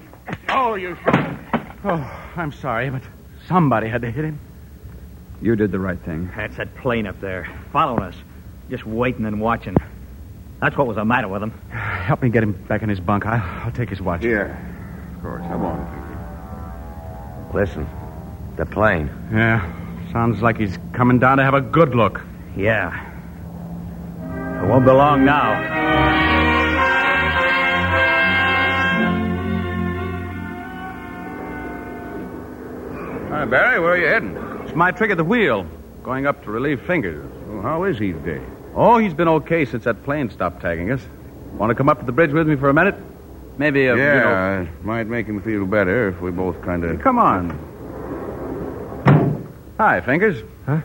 Oh, 0.49 0.73
you 0.73 0.97
should. 1.03 1.15
Oh, 1.83 2.31
I'm 2.35 2.51
sorry, 2.51 2.89
but 2.89 3.03
somebody 3.47 3.87
had 3.87 4.01
to 4.01 4.09
hit 4.09 4.25
him. 4.25 4.39
You 5.43 5.55
did 5.55 5.71
the 5.71 5.79
right 5.79 5.99
thing. 6.03 6.31
That's 6.35 6.57
that 6.57 6.75
plane 6.77 7.05
up 7.05 7.21
there, 7.21 7.47
following 7.71 8.01
us. 8.01 8.15
Just 8.71 8.83
waiting 8.85 9.25
and 9.25 9.39
watching. 9.39 9.75
That's 10.59 10.75
what 10.75 10.87
was 10.87 10.95
the 10.95 11.05
matter 11.05 11.27
with 11.27 11.43
him. 11.43 11.51
Help 11.69 12.23
me 12.23 12.29
get 12.29 12.41
him 12.41 12.53
back 12.67 12.81
in 12.81 12.89
his 12.89 12.99
bunk. 12.99 13.27
I, 13.27 13.63
I'll 13.63 13.71
take 13.71 13.89
his 13.89 14.01
watch. 14.01 14.21
Here. 14.21 14.57
Of 15.17 15.21
course, 15.21 15.43
come 15.43 15.65
on. 15.65 17.49
Listen, 17.53 17.87
the 18.59 18.65
plane. 18.65 19.09
Yeah. 19.31 19.63
Sounds 20.11 20.41
like 20.41 20.57
he's 20.57 20.77
coming 20.93 21.17
down 21.17 21.37
to 21.37 21.43
have 21.43 21.53
a 21.53 21.61
good 21.61 21.95
look. 21.95 22.21
Yeah. 22.57 22.91
It 24.61 24.67
won't 24.67 24.83
be 24.85 24.91
long 24.91 25.23
now. 25.23 26.59
Hi, 33.29 33.45
Barry, 33.45 33.79
where 33.79 33.93
are 33.93 33.97
you 33.97 34.07
heading? 34.07 34.35
It's 34.65 34.75
my 34.75 34.91
trick 34.91 35.11
at 35.11 35.17
the 35.17 35.23
wheel, 35.23 35.65
going 36.03 36.25
up 36.25 36.43
to 36.43 36.51
relieve 36.51 36.81
Fingers. 36.81 37.25
Well, 37.47 37.61
how 37.61 37.83
is 37.85 37.97
he 37.97 38.11
today? 38.11 38.41
Oh, 38.75 38.97
he's 38.97 39.13
been 39.13 39.29
okay 39.29 39.63
since 39.63 39.85
that 39.85 40.03
plane 40.03 40.29
stopped 40.29 40.61
tagging 40.61 40.91
us. 40.91 41.01
Want 41.53 41.69
to 41.69 41.75
come 41.75 41.87
up 41.87 41.99
to 42.01 42.05
the 42.05 42.11
bridge 42.11 42.31
with 42.31 42.47
me 42.47 42.57
for 42.57 42.69
a 42.69 42.73
minute? 42.73 42.95
Maybe 43.57 43.85
a. 43.85 43.91
you 43.95 43.97
know- 43.97 44.03
yeah, 44.05 44.61
it 44.63 44.83
might 44.83 45.07
make 45.07 45.27
him 45.27 45.41
feel 45.41 45.65
better 45.65 46.09
if 46.09 46.19
we 46.21 46.31
both 46.31 46.61
kind 46.61 46.83
of... 46.83 46.99
Come 47.01 47.19
on. 47.19 47.78
Hi, 49.79 50.01
Fingers. 50.01 50.43
Huh? 50.65 50.81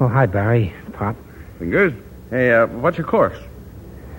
Oh, 0.00 0.08
hi, 0.08 0.26
Barry. 0.26 0.74
Pop. 0.92 1.16
Fingers? 1.58 1.94
Hey, 2.28 2.52
uh, 2.52 2.66
what's 2.66 2.98
your 2.98 3.06
course? 3.06 3.38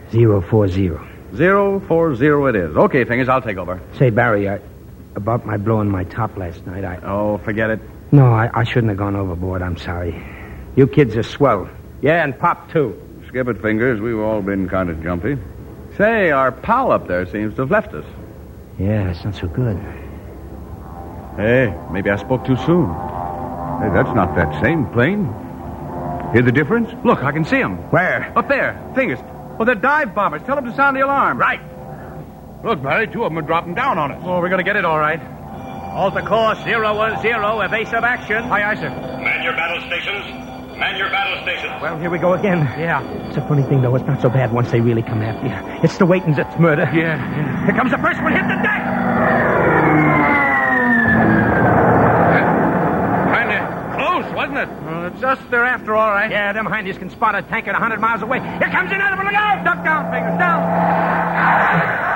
Zero 0.09 0.41
four 0.41 0.67
zero. 0.67 1.07
Zero 1.35 1.79
four 1.81 2.15
zero. 2.15 2.47
It 2.47 2.55
is. 2.55 2.75
Okay, 2.75 3.03
Fingers. 3.05 3.29
I'll 3.29 3.39
take 3.39 3.57
over. 3.57 3.79
Say, 3.93 4.09
Barry, 4.09 4.49
I, 4.49 4.59
about 5.15 5.45
my 5.45 5.57
blowing 5.57 5.89
my 5.91 6.05
top 6.05 6.35
last 6.37 6.65
night, 6.65 6.83
I... 6.83 6.97
Oh, 7.03 7.37
forget 7.37 7.69
it. 7.69 7.79
No, 8.11 8.25
I, 8.33 8.49
I 8.51 8.63
shouldn't 8.63 8.89
have 8.89 8.97
gone 8.97 9.15
overboard. 9.15 9.61
I'm 9.61 9.77
sorry. 9.77 10.25
You 10.75 10.87
kids 10.87 11.15
are 11.15 11.21
swell. 11.21 11.69
Yeah, 12.01 12.23
and 12.23 12.39
Pop, 12.39 12.71
too. 12.71 12.99
skip 13.27 13.47
it, 13.47 13.61
Fingers. 13.61 14.01
We've 14.01 14.17
all 14.17 14.41
been 14.41 14.67
kind 14.67 14.89
of 14.89 15.03
jumpy. 15.03 15.37
Say, 15.97 16.31
our 16.31 16.51
pal 16.51 16.91
up 16.91 17.07
there 17.07 17.27
seems 17.27 17.53
to 17.57 17.61
have 17.61 17.69
left 17.69 17.93
us. 17.93 18.05
Yeah, 18.79 19.11
it's 19.11 19.23
not 19.23 19.35
so 19.35 19.47
good. 19.47 19.77
Hey, 21.35 21.75
maybe 21.91 22.09
I 22.09 22.15
spoke 22.15 22.43
too 22.43 22.57
soon. 22.65 22.89
Hey, 23.79 23.89
that's 23.93 24.13
not 24.15 24.35
that 24.35 24.61
same 24.61 24.85
plane. 24.87 25.25
Hear 26.33 26.41
the 26.41 26.51
difference? 26.51 26.89
Look, 27.05 27.23
I 27.23 27.31
can 27.31 27.45
see 27.45 27.57
them. 27.57 27.77
Where? 27.91 28.33
Up 28.37 28.47
there. 28.49 28.75
Fingers. 28.95 29.19
Well, 29.57 29.65
they're 29.65 29.75
dive 29.75 30.13
bombers. 30.13 30.41
Tell 30.45 30.55
them 30.55 30.65
to 30.65 30.75
sound 30.75 30.97
the 30.97 31.01
alarm. 31.01 31.37
Right. 31.37 31.61
Look, 32.63 32.81
Barry, 32.81 33.07
two 33.07 33.23
of 33.23 33.31
them 33.31 33.37
are 33.37 33.47
dropping 33.47 33.75
down 33.75 33.97
on 33.97 34.11
us. 34.11 34.21
Oh, 34.25 34.39
we're 34.39 34.49
going 34.49 34.59
to 34.59 34.63
get 34.63 34.75
it 34.75 34.83
all 34.85 34.99
right. 34.99 35.21
Alter 35.93 36.21
course, 36.21 36.59
zero 36.63 36.95
one 36.95 37.19
zero, 37.21 37.61
evasive 37.61 38.03
action. 38.03 38.43
Aye, 38.43 38.71
aye, 38.71 38.75
sir. 38.75 38.89
Man 38.89 39.43
your 39.43 39.53
battle 39.53 39.81
stations. 39.87 40.25
Man 40.77 40.95
your 40.97 41.09
battle 41.09 41.41
stations. 41.43 41.81
Well, 41.81 41.97
here 41.99 42.09
we 42.09 42.19
go 42.19 42.33
again. 42.33 42.59
Yeah. 42.79 43.01
It's 43.27 43.37
a 43.37 43.41
funny 43.47 43.63
thing, 43.63 43.81
though. 43.81 43.95
It's 43.95 44.05
not 44.05 44.21
so 44.21 44.29
bad 44.29 44.51
once 44.51 44.69
they 44.69 44.81
really 44.81 45.01
come 45.01 45.21
after 45.23 45.47
you. 45.47 45.81
It's 45.83 45.97
the 45.97 46.05
waiting 46.05 46.33
that's 46.33 46.59
murder. 46.59 46.83
Yeah, 46.93 47.17
yeah. 47.17 47.65
Here 47.65 47.75
comes 47.75 47.91
the 47.91 47.97
first 47.97 48.21
one. 48.21 48.33
Hit 48.33 48.41
the 48.43 48.61
deck. 48.61 48.83
Kind 53.33 53.51
of 53.53 53.61
close, 53.95 54.25
wasn't 55.11 55.23
it? 55.23 55.25
Well, 55.25 55.33
it's 55.33 55.49
they're 55.49 55.65
after, 55.65 55.95
all 55.95 56.11
right. 56.11 56.29
Yeah, 56.31 56.53
them 56.53 56.65
Hindies 56.65 56.97
can 56.97 57.09
spot 57.09 57.35
a 57.35 57.41
tank 57.41 57.67
at 57.67 57.73
100 57.73 57.99
miles 57.99 58.21
away. 58.21 58.39
Here 58.39 58.69
comes 58.69 58.91
another 58.91 59.15
one. 59.17 59.25
Look 59.25 59.35
out! 59.35 59.63
Duck 59.63 59.83
down, 59.83 60.11
fingers, 60.11 60.37
down. 60.39 62.07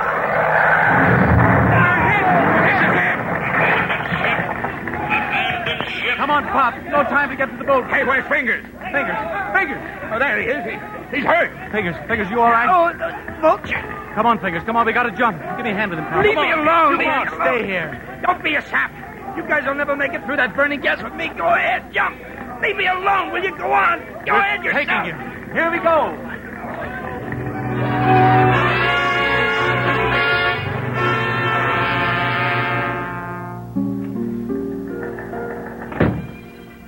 Come 6.18 6.30
on, 6.30 6.44
Pop. 6.44 6.76
No 6.86 7.04
time 7.04 7.30
to 7.30 7.36
get 7.36 7.50
to 7.50 7.58
the 7.58 7.64
boat. 7.64 7.88
Hey, 7.88 8.04
where's 8.04 8.28
Fingers? 8.28 8.64
Fingers. 8.94 9.18
Fingers. 9.54 9.82
Oh, 10.14 10.20
there 10.20 10.40
he 10.40 10.48
is. 10.48 10.64
He, 10.64 11.18
he's 11.18 11.26
hurt. 11.26 11.50
Fingers. 11.72 11.96
Fingers, 12.08 12.30
you 12.30 12.40
all 12.40 12.52
right? 12.52 12.70
Oh, 12.70 12.94
uh, 12.94 13.36
the 13.36 13.42
vulture. 13.42 13.82
Come 14.14 14.26
on, 14.28 14.40
Fingers. 14.40 14.64
Come 14.64 14.76
on, 14.76 14.86
we 14.86 14.94
got 14.94 15.04
to 15.04 15.12
jump. 15.12 15.42
Give 15.58 15.66
me 15.66 15.72
a 15.72 15.74
hand 15.74 15.90
with 15.90 16.00
him, 16.00 16.06
pal. 16.06 16.22
Leave 16.22 16.36
Come 16.36 16.46
me 16.46 16.52
on. 16.52 16.60
alone. 16.60 16.98
Leave 17.00 17.08
won't 17.08 17.30
stay 17.42 17.66
here. 17.66 18.22
Don't 18.24 18.44
be 18.44 18.56
a 18.56 18.62
sap. 18.62 18.92
You 19.36 19.44
guys 19.48 19.66
will 19.66 19.76
never 19.76 19.96
make 19.96 20.14
it 20.14 20.24
through 20.26 20.36
that 20.38 20.56
burning 20.56 20.82
gas 20.82 21.02
with 21.02 21.14
me. 21.14 21.30
Go 21.30 21.48
ahead, 21.48 21.92
jump. 21.92 22.20
Leave 22.62 22.76
me 22.76 22.86
alone. 22.88 23.32
Will 23.32 23.44
you 23.44 23.56
go 23.58 23.72
on? 23.72 24.00
Go 24.26 24.34
We're 24.34 24.40
ahead 24.40 24.64
yourself. 24.64 24.88
taking 24.88 25.06
you. 25.06 25.54
Here 25.54 25.72
we 25.72 25.80
go. 25.80 26.18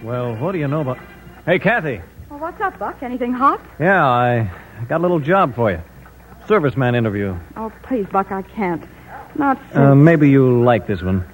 Well, 0.04 0.36
what 0.36 0.52
do 0.52 0.58
you 0.60 0.68
know 0.68 0.82
about. 0.82 1.00
Hey, 1.46 1.60
Kathy. 1.60 2.02
Well, 2.30 2.40
what's 2.40 2.60
up, 2.62 2.78
Buck? 2.78 3.02
Anything 3.02 3.32
hot? 3.32 3.62
Yeah, 3.80 4.06
I 4.06 4.50
got 4.90 5.00
a 5.00 5.02
little 5.02 5.20
job 5.20 5.56
for 5.56 5.72
you. 5.72 5.82
Serviceman 6.48 6.96
interview. 6.96 7.38
Oh, 7.56 7.72
please, 7.84 8.06
Buck, 8.12 8.32
I 8.32 8.42
can't. 8.42 8.84
Not 9.36 9.58
since... 9.68 9.76
Uh, 9.78 9.96
maybe 9.96 10.30
you'll 10.30 10.62
like 10.64 10.88
this 10.88 11.02
one. 11.02 11.26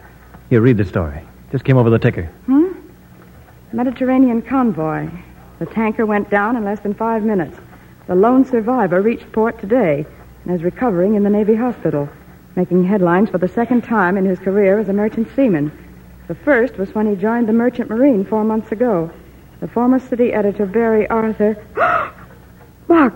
Here, 0.50 0.62
read 0.62 0.78
the 0.78 0.86
story. 0.86 1.22
Just 1.52 1.66
came 1.66 1.78
over 1.78 1.90
the 1.90 1.98
ticker. 1.98 2.26
Hmm? 2.46 2.68
Mediterranean 3.72 4.42
convoy. 4.42 5.10
The 5.60 5.66
tanker 5.68 6.06
went 6.06 6.30
down 6.30 6.56
in 6.56 6.64
less 6.66 6.80
than 6.80 6.94
five 6.94 7.24
minutes. 7.24 7.58
The 8.08 8.16
lone 8.16 8.44
survivor 8.46 9.02
reached 9.02 9.32
port 9.32 9.60
today 9.60 10.06
and 10.44 10.56
is 10.56 10.64
recovering 10.64 11.16
in 11.16 11.24
the 11.24 11.30
Navy 11.30 11.56
hospital, 11.56 12.10
making 12.56 12.84
headlines 12.86 13.30
for 13.30 13.38
the 13.38 13.48
second 13.48 13.84
time 13.84 14.18
in 14.18 14.26
his 14.26 14.40
career 14.40 14.80
as 14.80 14.90
a 14.90 14.94
merchant 14.94 15.28
seaman. 15.36 15.72
The 16.28 16.36
first 16.36 16.78
was 16.78 16.96
when 16.96 17.08
he 17.08 17.16
joined 17.16 17.48
the 17.48 17.54
Merchant 17.54 17.90
Marine 17.90 18.26
four 18.26 18.44
months 18.44 18.72
ago. 18.72 19.12
The 19.60 19.68
former 19.68 20.00
city 20.00 20.32
editor, 20.34 20.66
Barry 20.66 21.08
Arthur. 21.10 21.58
Mark, 22.88 23.14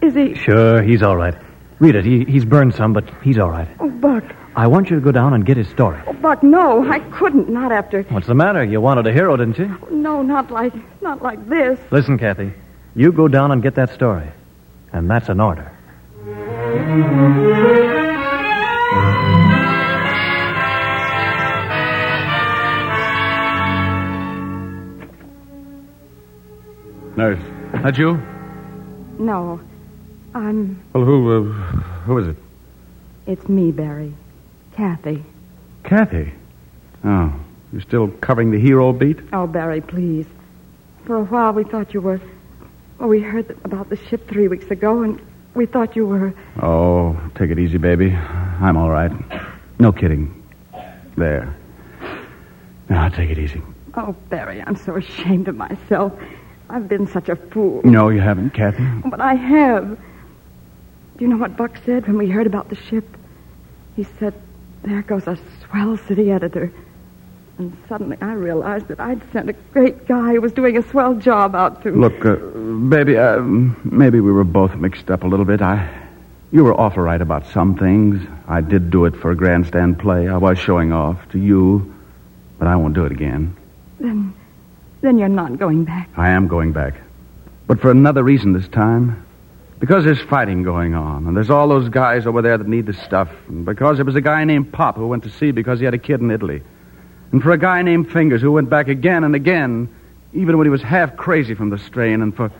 Is 0.00 0.14
he. 0.14 0.34
Sure, 0.34 0.82
he's 0.82 1.02
all 1.02 1.16
right. 1.16 1.34
Read 1.80 1.96
it. 1.96 2.04
He, 2.04 2.24
he's 2.24 2.44
burned 2.44 2.74
some, 2.74 2.92
but 2.92 3.04
he's 3.22 3.38
all 3.38 3.50
right. 3.50 3.68
Oh, 3.80 3.90
Buck. 3.90 4.24
I 4.56 4.68
want 4.68 4.88
you 4.88 4.96
to 4.96 5.02
go 5.02 5.10
down 5.10 5.34
and 5.34 5.44
get 5.44 5.56
his 5.56 5.68
story. 5.68 6.00
Oh, 6.06 6.12
Buck, 6.12 6.42
no, 6.42 6.88
I 6.88 7.00
couldn't. 7.00 7.48
Not 7.48 7.72
after. 7.72 8.02
What's 8.04 8.28
the 8.28 8.34
matter? 8.34 8.62
You 8.62 8.80
wanted 8.80 9.06
a 9.06 9.12
hero, 9.12 9.36
didn't 9.36 9.58
you? 9.58 9.76
No, 9.90 10.22
not 10.22 10.50
like. 10.50 10.72
Not 11.02 11.22
like 11.22 11.48
this. 11.48 11.78
Listen, 11.90 12.18
Kathy. 12.18 12.52
You 12.94 13.10
go 13.10 13.26
down 13.26 13.50
and 13.50 13.62
get 13.62 13.74
that 13.74 13.92
story. 13.92 14.28
And 14.92 15.10
that's 15.10 15.28
an 15.28 15.40
order. 15.40 15.72
Nurse, 27.16 27.40
that 27.82 27.96
you? 27.98 28.20
No. 29.18 29.60
I'm. 30.34 30.80
Well, 30.92 31.04
who, 31.04 31.32
uh, 31.32 31.52
who 32.06 32.18
is 32.18 32.28
it? 32.28 32.36
It's 33.26 33.48
me, 33.48 33.70
Barry. 33.72 34.14
Kathy. 34.76 35.24
Kathy. 35.84 36.32
Oh, 37.04 37.32
you're 37.72 37.82
still 37.82 38.08
covering 38.08 38.50
the 38.50 38.58
hero 38.58 38.92
beat? 38.92 39.18
Oh, 39.32 39.46
Barry, 39.46 39.80
please. 39.80 40.26
For 41.04 41.16
a 41.16 41.24
while, 41.24 41.52
we 41.52 41.64
thought 41.64 41.94
you 41.94 42.00
were. 42.00 42.20
Well, 42.98 43.08
we 43.08 43.20
heard 43.20 43.50
about 43.64 43.90
the 43.90 43.96
ship 43.96 44.28
three 44.28 44.48
weeks 44.48 44.70
ago, 44.70 45.02
and 45.02 45.20
we 45.54 45.66
thought 45.66 45.96
you 45.96 46.06
were. 46.06 46.34
Oh, 46.62 47.16
take 47.34 47.50
it 47.50 47.58
easy, 47.58 47.78
baby. 47.78 48.12
I'm 48.12 48.76
all 48.76 48.90
right. 48.90 49.12
No 49.78 49.92
kidding. 49.92 50.42
There. 51.16 51.54
Now, 52.88 53.08
take 53.08 53.30
it 53.30 53.38
easy. 53.38 53.62
Oh, 53.96 54.14
Barry, 54.28 54.62
I'm 54.62 54.76
so 54.76 54.96
ashamed 54.96 55.48
of 55.48 55.56
myself. 55.56 56.12
I've 56.68 56.88
been 56.88 57.06
such 57.06 57.28
a 57.28 57.36
fool. 57.36 57.82
No, 57.84 58.08
you 58.08 58.20
haven't, 58.20 58.50
Kathy. 58.50 58.84
But 59.04 59.20
I 59.20 59.34
have. 59.34 59.98
Do 61.16 61.24
you 61.24 61.28
know 61.28 61.36
what 61.36 61.56
Buck 61.56 61.76
said 61.84 62.06
when 62.06 62.18
we 62.18 62.28
heard 62.28 62.46
about 62.46 62.70
the 62.70 62.76
ship? 62.76 63.04
He 63.94 64.04
said, 64.18 64.34
There 64.84 65.02
goes 65.02 65.26
a 65.26 65.38
swell 65.64 65.96
city 65.96 66.30
editor. 66.30 66.70
And 67.56 67.76
suddenly 67.88 68.18
I 68.20 68.32
realized 68.32 68.88
that 68.88 69.00
I'd 69.00 69.22
sent 69.32 69.48
a 69.48 69.54
great 69.72 70.06
guy 70.06 70.34
who 70.34 70.40
was 70.40 70.52
doing 70.52 70.76
a 70.76 70.82
swell 70.90 71.14
job 71.14 71.54
out 71.54 71.82
to. 71.84 71.90
Look, 71.90 72.24
uh, 72.24 72.34
baby, 72.34 73.16
uh, 73.16 73.40
maybe 73.40 74.20
we 74.20 74.32
were 74.32 74.44
both 74.44 74.74
mixed 74.74 75.10
up 75.10 75.22
a 75.22 75.26
little 75.26 75.46
bit. 75.46 75.62
I, 75.62 75.88
you 76.50 76.64
were 76.64 76.78
awful 76.78 77.02
right 77.02 77.20
about 77.20 77.46
some 77.46 77.76
things. 77.76 78.26
I 78.46 78.60
did 78.60 78.90
do 78.90 79.06
it 79.06 79.16
for 79.16 79.30
a 79.30 79.36
grandstand 79.36 79.98
play. 80.00 80.28
I 80.28 80.36
was 80.36 80.58
showing 80.58 80.92
off 80.92 81.28
to 81.30 81.38
you, 81.38 81.94
but 82.58 82.68
I 82.68 82.76
won't 82.76 82.94
do 82.94 83.04
it 83.04 83.12
again. 83.12 83.56
Then, 84.00 84.34
then 85.00 85.16
you're 85.16 85.28
not 85.28 85.58
going 85.58 85.84
back. 85.84 86.10
I 86.16 86.30
am 86.30 86.48
going 86.48 86.72
back, 86.72 86.94
but 87.66 87.80
for 87.80 87.90
another 87.90 88.22
reason 88.22 88.52
this 88.52 88.68
time. 88.68 89.23
Because 89.84 90.02
there's 90.02 90.22
fighting 90.22 90.62
going 90.62 90.94
on, 90.94 91.26
and 91.26 91.36
there's 91.36 91.50
all 91.50 91.68
those 91.68 91.90
guys 91.90 92.26
over 92.26 92.40
there 92.40 92.56
that 92.56 92.66
need 92.66 92.86
the 92.86 92.94
stuff, 92.94 93.28
and 93.48 93.66
because 93.66 93.98
there 93.98 94.06
was 94.06 94.14
a 94.14 94.22
guy 94.22 94.42
named 94.44 94.72
Pop 94.72 94.96
who 94.96 95.06
went 95.06 95.24
to 95.24 95.28
sea 95.28 95.50
because 95.50 95.78
he 95.78 95.84
had 95.84 95.92
a 95.92 95.98
kid 95.98 96.22
in 96.22 96.30
Italy, 96.30 96.62
and 97.32 97.42
for 97.42 97.50
a 97.50 97.58
guy 97.58 97.82
named 97.82 98.10
Fingers 98.10 98.40
who 98.40 98.50
went 98.50 98.70
back 98.70 98.88
again 98.88 99.24
and 99.24 99.34
again, 99.34 99.94
even 100.32 100.56
when 100.56 100.64
he 100.64 100.70
was 100.70 100.80
half 100.80 101.18
crazy 101.18 101.52
from 101.52 101.68
the 101.68 101.76
strain, 101.76 102.22
and 102.22 102.34
for 102.34 102.50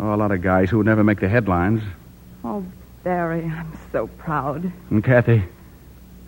oh, 0.00 0.14
a 0.14 0.16
lot 0.16 0.32
of 0.32 0.42
guys 0.42 0.68
who 0.68 0.78
would 0.78 0.86
never 0.86 1.04
make 1.04 1.20
the 1.20 1.28
headlines. 1.28 1.80
Oh, 2.42 2.66
Barry, 3.04 3.44
I'm 3.44 3.78
so 3.92 4.08
proud. 4.08 4.72
And 4.90 5.04
Kathy, 5.04 5.44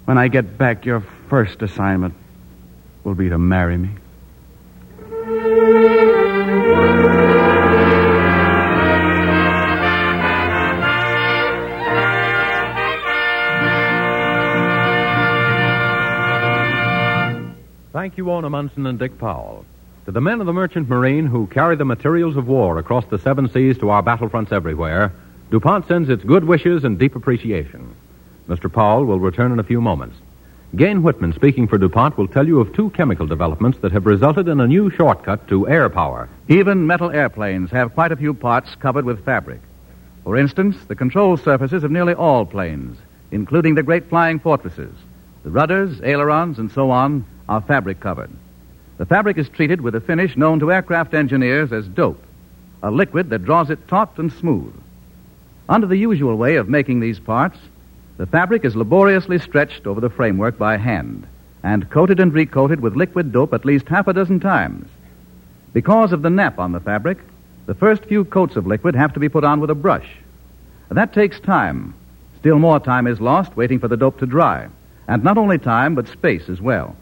when 0.04 0.16
I 0.16 0.28
get 0.28 0.56
back, 0.56 0.86
your 0.86 1.00
first 1.28 1.60
assignment 1.60 2.14
will 3.02 3.16
be 3.16 3.30
to 3.30 3.38
marry 3.38 3.76
me. 3.76 3.90
You, 18.16 18.30
Ona 18.30 18.48
Munson 18.48 18.86
and 18.86 18.98
Dick 18.98 19.18
Powell. 19.18 19.64
To 20.04 20.12
the 20.12 20.20
men 20.20 20.40
of 20.40 20.46
the 20.46 20.52
Merchant 20.52 20.88
Marine 20.88 21.26
who 21.26 21.46
carry 21.48 21.74
the 21.74 21.84
materials 21.84 22.36
of 22.36 22.46
war 22.46 22.78
across 22.78 23.04
the 23.06 23.18
seven 23.18 23.48
seas 23.48 23.78
to 23.78 23.90
our 23.90 24.02
battlefronts 24.02 24.52
everywhere, 24.52 25.12
DuPont 25.50 25.88
sends 25.88 26.08
its 26.08 26.22
good 26.22 26.44
wishes 26.44 26.84
and 26.84 26.98
deep 26.98 27.16
appreciation. 27.16 27.94
Mr. 28.48 28.72
Powell 28.72 29.04
will 29.04 29.18
return 29.18 29.50
in 29.50 29.58
a 29.58 29.64
few 29.64 29.80
moments. 29.80 30.16
Gayne 30.76 31.02
Whitman, 31.02 31.32
speaking 31.32 31.66
for 31.66 31.78
DuPont, 31.78 32.16
will 32.16 32.28
tell 32.28 32.46
you 32.46 32.60
of 32.60 32.72
two 32.72 32.90
chemical 32.90 33.26
developments 33.26 33.78
that 33.78 33.92
have 33.92 34.06
resulted 34.06 34.46
in 34.48 34.60
a 34.60 34.66
new 34.66 34.90
shortcut 34.90 35.48
to 35.48 35.68
air 35.68 35.88
power. 35.88 36.28
Even 36.48 36.86
metal 36.86 37.10
airplanes 37.10 37.70
have 37.70 37.94
quite 37.94 38.12
a 38.12 38.16
few 38.16 38.34
parts 38.34 38.74
covered 38.76 39.04
with 39.04 39.24
fabric. 39.24 39.60
For 40.22 40.36
instance, 40.36 40.76
the 40.86 40.94
control 40.94 41.36
surfaces 41.36 41.82
of 41.82 41.90
nearly 41.90 42.14
all 42.14 42.46
planes, 42.46 42.98
including 43.30 43.74
the 43.74 43.82
great 43.82 44.08
flying 44.08 44.38
fortresses. 44.38 44.94
The 45.42 45.50
rudders, 45.50 46.00
ailerons, 46.02 46.58
and 46.58 46.70
so 46.70 46.90
on 46.90 47.24
are 47.48 47.60
fabric 47.60 48.00
covered. 48.00 48.30
The 48.98 49.06
fabric 49.06 49.38
is 49.38 49.48
treated 49.48 49.80
with 49.80 49.94
a 49.94 50.00
finish 50.00 50.36
known 50.36 50.60
to 50.60 50.72
aircraft 50.72 51.14
engineers 51.14 51.72
as 51.72 51.86
dope, 51.88 52.22
a 52.82 52.90
liquid 52.90 53.30
that 53.30 53.44
draws 53.44 53.70
it 53.70 53.88
taut 53.88 54.18
and 54.18 54.32
smooth. 54.32 54.74
Under 55.68 55.86
the 55.86 55.96
usual 55.96 56.36
way 56.36 56.56
of 56.56 56.68
making 56.68 57.00
these 57.00 57.18
parts, 57.18 57.58
the 58.16 58.26
fabric 58.26 58.64
is 58.64 58.76
laboriously 58.76 59.38
stretched 59.38 59.86
over 59.86 60.00
the 60.00 60.10
framework 60.10 60.56
by 60.58 60.76
hand 60.76 61.26
and 61.64 61.90
coated 61.90 62.20
and 62.20 62.32
recoated 62.32 62.80
with 62.80 62.94
liquid 62.94 63.32
dope 63.32 63.54
at 63.54 63.64
least 63.64 63.88
half 63.88 64.06
a 64.06 64.12
dozen 64.12 64.38
times. 64.38 64.88
Because 65.72 66.12
of 66.12 66.22
the 66.22 66.30
nap 66.30 66.58
on 66.58 66.72
the 66.72 66.80
fabric, 66.80 67.18
the 67.66 67.74
first 67.74 68.04
few 68.04 68.24
coats 68.24 68.56
of 68.56 68.66
liquid 68.66 68.94
have 68.94 69.14
to 69.14 69.20
be 69.20 69.30
put 69.30 69.44
on 69.44 69.60
with 69.60 69.70
a 69.70 69.74
brush. 69.74 70.08
That 70.90 71.14
takes 71.14 71.40
time. 71.40 71.94
Still 72.38 72.58
more 72.58 72.78
time 72.78 73.06
is 73.06 73.20
lost 73.20 73.56
waiting 73.56 73.80
for 73.80 73.88
the 73.88 73.96
dope 73.96 74.18
to 74.20 74.26
dry. 74.26 74.68
And 75.08 75.24
not 75.24 75.38
only 75.38 75.58
time, 75.58 75.94
but 75.94 76.06
space 76.06 76.48
as 76.48 76.60
well. 76.60 76.94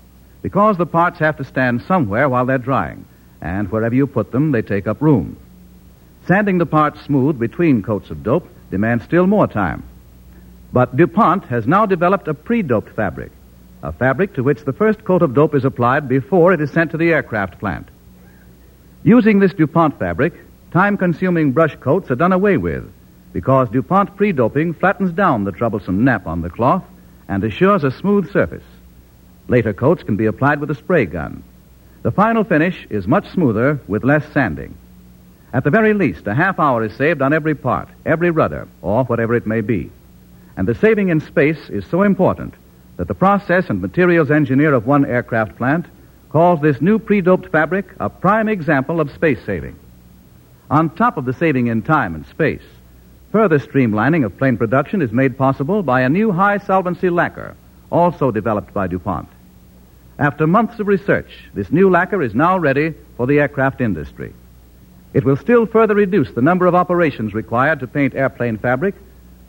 Because 0.42 0.76
the 0.76 0.86
parts 0.86 1.18
have 1.20 1.36
to 1.38 1.44
stand 1.44 1.82
somewhere 1.82 2.28
while 2.28 2.44
they're 2.44 2.58
drying. 2.58 3.06
And 3.40 3.70
wherever 3.70 3.94
you 3.94 4.06
put 4.06 4.32
them, 4.32 4.52
they 4.52 4.62
take 4.62 4.86
up 4.86 5.00
room. 5.00 5.36
Sanding 6.26 6.58
the 6.58 6.66
parts 6.66 7.00
smooth 7.02 7.38
between 7.38 7.82
coats 7.82 8.10
of 8.10 8.22
dope 8.22 8.48
demands 8.70 9.04
still 9.04 9.26
more 9.26 9.46
time. 9.46 9.82
But 10.72 10.96
DuPont 10.96 11.44
has 11.44 11.66
now 11.66 11.86
developed 11.86 12.28
a 12.28 12.34
pre-doped 12.34 12.94
fabric, 12.94 13.32
a 13.82 13.92
fabric 13.92 14.34
to 14.34 14.42
which 14.42 14.64
the 14.64 14.72
first 14.72 15.04
coat 15.04 15.22
of 15.22 15.34
dope 15.34 15.54
is 15.54 15.64
applied 15.64 16.08
before 16.08 16.52
it 16.52 16.60
is 16.60 16.70
sent 16.70 16.92
to 16.92 16.96
the 16.96 17.12
aircraft 17.12 17.58
plant. 17.58 17.88
Using 19.02 19.40
this 19.40 19.52
DuPont 19.52 19.98
fabric, 19.98 20.32
time-consuming 20.72 21.52
brush 21.52 21.76
coats 21.76 22.10
are 22.10 22.16
done 22.16 22.32
away 22.32 22.56
with 22.56 22.90
because 23.32 23.68
DuPont 23.70 24.16
pre-doping 24.16 24.74
flattens 24.74 25.12
down 25.12 25.44
the 25.44 25.52
troublesome 25.52 26.04
nap 26.04 26.26
on 26.26 26.42
the 26.42 26.50
cloth 26.50 26.84
and 27.28 27.42
assures 27.42 27.82
a 27.82 27.90
smooth 27.90 28.30
surface. 28.32 28.64
Later 29.48 29.72
coats 29.72 30.02
can 30.02 30.16
be 30.16 30.26
applied 30.26 30.60
with 30.60 30.70
a 30.70 30.74
spray 30.74 31.06
gun. 31.06 31.42
The 32.02 32.10
final 32.10 32.44
finish 32.44 32.86
is 32.90 33.06
much 33.06 33.30
smoother 33.30 33.80
with 33.86 34.04
less 34.04 34.24
sanding. 34.32 34.76
At 35.52 35.64
the 35.64 35.70
very 35.70 35.92
least, 35.94 36.26
a 36.26 36.34
half 36.34 36.58
hour 36.58 36.82
is 36.84 36.96
saved 36.96 37.20
on 37.20 37.32
every 37.32 37.54
part, 37.54 37.88
every 38.06 38.30
rudder, 38.30 38.66
or 38.80 39.04
whatever 39.04 39.34
it 39.34 39.46
may 39.46 39.60
be. 39.60 39.90
And 40.56 40.66
the 40.66 40.74
saving 40.74 41.10
in 41.10 41.20
space 41.20 41.68
is 41.68 41.86
so 41.86 42.02
important 42.02 42.54
that 42.96 43.08
the 43.08 43.14
process 43.14 43.68
and 43.68 43.80
materials 43.80 44.30
engineer 44.30 44.74
of 44.74 44.86
one 44.86 45.04
aircraft 45.04 45.56
plant 45.56 45.86
calls 46.30 46.60
this 46.60 46.80
new 46.80 46.98
pre-doped 46.98 47.50
fabric 47.50 47.86
a 48.00 48.08
prime 48.08 48.48
example 48.48 49.00
of 49.00 49.10
space 49.10 49.38
saving. 49.44 49.78
On 50.70 50.88
top 50.88 51.18
of 51.18 51.26
the 51.26 51.34
saving 51.34 51.66
in 51.66 51.82
time 51.82 52.14
and 52.14 52.26
space, 52.26 52.62
further 53.30 53.58
streamlining 53.58 54.24
of 54.24 54.36
plane 54.38 54.56
production 54.56 55.02
is 55.02 55.12
made 55.12 55.36
possible 55.36 55.82
by 55.82 56.00
a 56.00 56.08
new 56.08 56.32
high 56.32 56.58
solvency 56.58 57.10
lacquer, 57.10 57.54
also 57.90 58.30
developed 58.30 58.72
by 58.72 58.86
DuPont. 58.86 59.28
After 60.18 60.46
months 60.46 60.78
of 60.78 60.88
research, 60.88 61.30
this 61.54 61.72
new 61.72 61.88
lacquer 61.88 62.22
is 62.22 62.34
now 62.34 62.58
ready 62.58 62.94
for 63.16 63.26
the 63.26 63.40
aircraft 63.40 63.80
industry. 63.80 64.32
It 65.14 65.24
will 65.24 65.36
still 65.36 65.66
further 65.66 65.94
reduce 65.94 66.30
the 66.32 66.42
number 66.42 66.66
of 66.66 66.74
operations 66.74 67.34
required 67.34 67.80
to 67.80 67.86
paint 67.86 68.14
airplane 68.14 68.58
fabric 68.58 68.94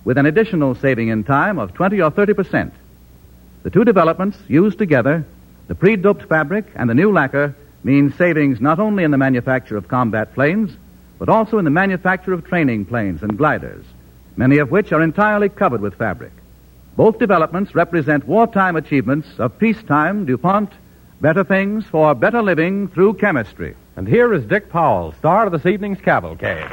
with 0.03 0.17
an 0.17 0.25
additional 0.25 0.75
saving 0.75 1.09
in 1.09 1.23
time 1.23 1.59
of 1.59 1.73
20 1.73 2.01
or 2.01 2.11
30 2.11 2.33
percent. 2.33 2.73
The 3.63 3.69
two 3.69 3.85
developments, 3.85 4.37
used 4.47 4.77
together, 4.77 5.25
the 5.67 5.75
pre-doped 5.75 6.27
fabric 6.27 6.65
and 6.75 6.89
the 6.89 6.93
new 6.93 7.11
lacquer, 7.11 7.55
mean 7.83 8.13
savings 8.13 8.59
not 8.59 8.79
only 8.79 9.03
in 9.03 9.11
the 9.11 9.17
manufacture 9.17 9.77
of 9.77 9.87
combat 9.87 10.33
planes, 10.33 10.75
but 11.19 11.29
also 11.29 11.57
in 11.57 11.65
the 11.65 11.71
manufacture 11.71 12.33
of 12.33 12.45
training 12.45 12.85
planes 12.85 13.21
and 13.21 13.37
gliders, 13.37 13.85
many 14.35 14.57
of 14.57 14.71
which 14.71 14.91
are 14.91 15.01
entirely 15.01 15.47
covered 15.47 15.81
with 15.81 15.95
fabric. 15.95 16.31
Both 16.95 17.17
developments 17.17 17.73
represent 17.73 18.27
wartime 18.27 18.75
achievements 18.75 19.27
of 19.39 19.57
peacetime 19.57 20.25
DuPont, 20.25 20.71
better 21.21 21.43
things 21.43 21.85
for 21.85 22.13
better 22.13 22.43
living 22.43 22.87
through 22.89 23.15
chemistry. 23.15 23.75
And 23.95 24.07
here 24.07 24.31
is 24.33 24.45
Dick 24.45 24.69
Powell, 24.69 25.13
star 25.17 25.47
of 25.47 25.51
this 25.51 25.65
evening's 25.65 25.99
cavalcade. 26.01 26.69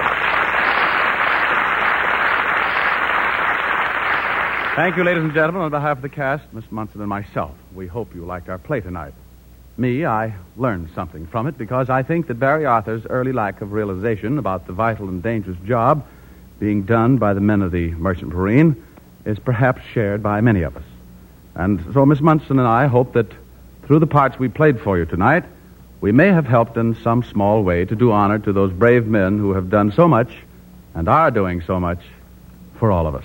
Thank 4.76 4.96
you, 4.96 5.04
ladies 5.04 5.24
and 5.24 5.32
gentlemen. 5.32 5.62
On 5.62 5.70
behalf 5.70 5.96
of 5.98 6.02
the 6.02 6.08
cast, 6.10 6.44
Miss 6.52 6.70
Munson 6.70 7.00
and 7.00 7.08
myself, 7.08 7.52
we 7.74 7.86
hope 7.86 8.14
you 8.14 8.26
liked 8.26 8.48
our 8.50 8.58
play 8.58 8.80
tonight. 8.80 9.14
Me, 9.78 10.04
I 10.04 10.34
learned 10.56 10.90
something 10.94 11.26
from 11.28 11.46
it 11.46 11.56
because 11.56 11.88
I 11.88 12.02
think 12.02 12.26
that 12.26 12.38
Barry 12.38 12.66
Arthur's 12.66 13.06
early 13.06 13.32
lack 13.32 13.62
of 13.62 13.72
realization 13.72 14.36
about 14.36 14.66
the 14.66 14.74
vital 14.74 15.08
and 15.08 15.22
dangerous 15.22 15.58
job 15.66 16.06
being 16.58 16.82
done 16.82 17.16
by 17.16 17.32
the 17.32 17.40
men 17.40 17.62
of 17.62 17.72
the 17.72 17.92
Merchant 17.92 18.34
Marine 18.34 18.76
is 19.24 19.38
perhaps 19.38 19.82
shared 19.92 20.22
by 20.22 20.40
many 20.40 20.62
of 20.62 20.76
us. 20.76 20.84
And 21.54 21.84
so 21.92 22.06
Miss 22.06 22.20
Munson 22.20 22.58
and 22.58 22.68
I 22.68 22.86
hope 22.86 23.12
that 23.14 23.32
through 23.84 23.98
the 23.98 24.06
parts 24.06 24.38
we 24.38 24.48
played 24.48 24.80
for 24.80 24.98
you 24.98 25.04
tonight, 25.04 25.44
we 26.00 26.12
may 26.12 26.28
have 26.28 26.46
helped 26.46 26.76
in 26.76 26.94
some 27.02 27.22
small 27.22 27.62
way 27.62 27.84
to 27.84 27.94
do 27.94 28.12
honor 28.12 28.38
to 28.38 28.52
those 28.52 28.72
brave 28.72 29.06
men 29.06 29.38
who 29.38 29.52
have 29.52 29.68
done 29.68 29.92
so 29.92 30.08
much 30.08 30.30
and 30.94 31.08
are 31.08 31.30
doing 31.30 31.60
so 31.60 31.78
much 31.78 32.00
for 32.78 32.90
all 32.90 33.06
of 33.06 33.14
us. 33.14 33.24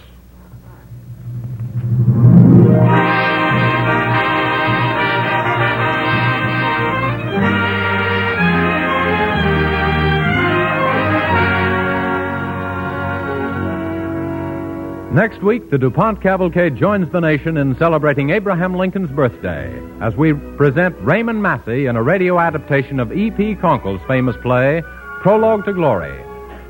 Next 15.15 15.41
week, 15.41 15.69
the 15.69 15.77
DuPont 15.77 16.21
Cavalcade 16.21 16.75
joins 16.75 17.09
the 17.09 17.21
nation 17.21 17.55
in 17.55 17.77
celebrating 17.77 18.31
Abraham 18.31 18.75
Lincoln's 18.75 19.09
birthday 19.09 19.73
as 20.01 20.13
we 20.17 20.33
present 20.33 20.93
Raymond 20.99 21.41
Massey 21.41 21.85
in 21.85 21.95
a 21.95 22.03
radio 22.03 22.37
adaptation 22.37 22.99
of 22.99 23.13
E.P. 23.13 23.55
Conkle's 23.55 24.01
famous 24.09 24.35
play, 24.41 24.83
Prologue 25.21 25.63
to 25.63 25.73
Glory. 25.73 26.21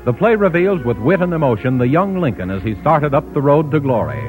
The 0.04 0.12
play 0.12 0.36
reveals 0.36 0.80
with 0.84 0.96
wit 0.98 1.22
and 1.22 1.34
emotion 1.34 1.78
the 1.78 1.88
young 1.88 2.20
Lincoln 2.20 2.52
as 2.52 2.62
he 2.62 2.80
started 2.82 3.14
up 3.14 3.34
the 3.34 3.42
road 3.42 3.72
to 3.72 3.80
glory. 3.80 4.22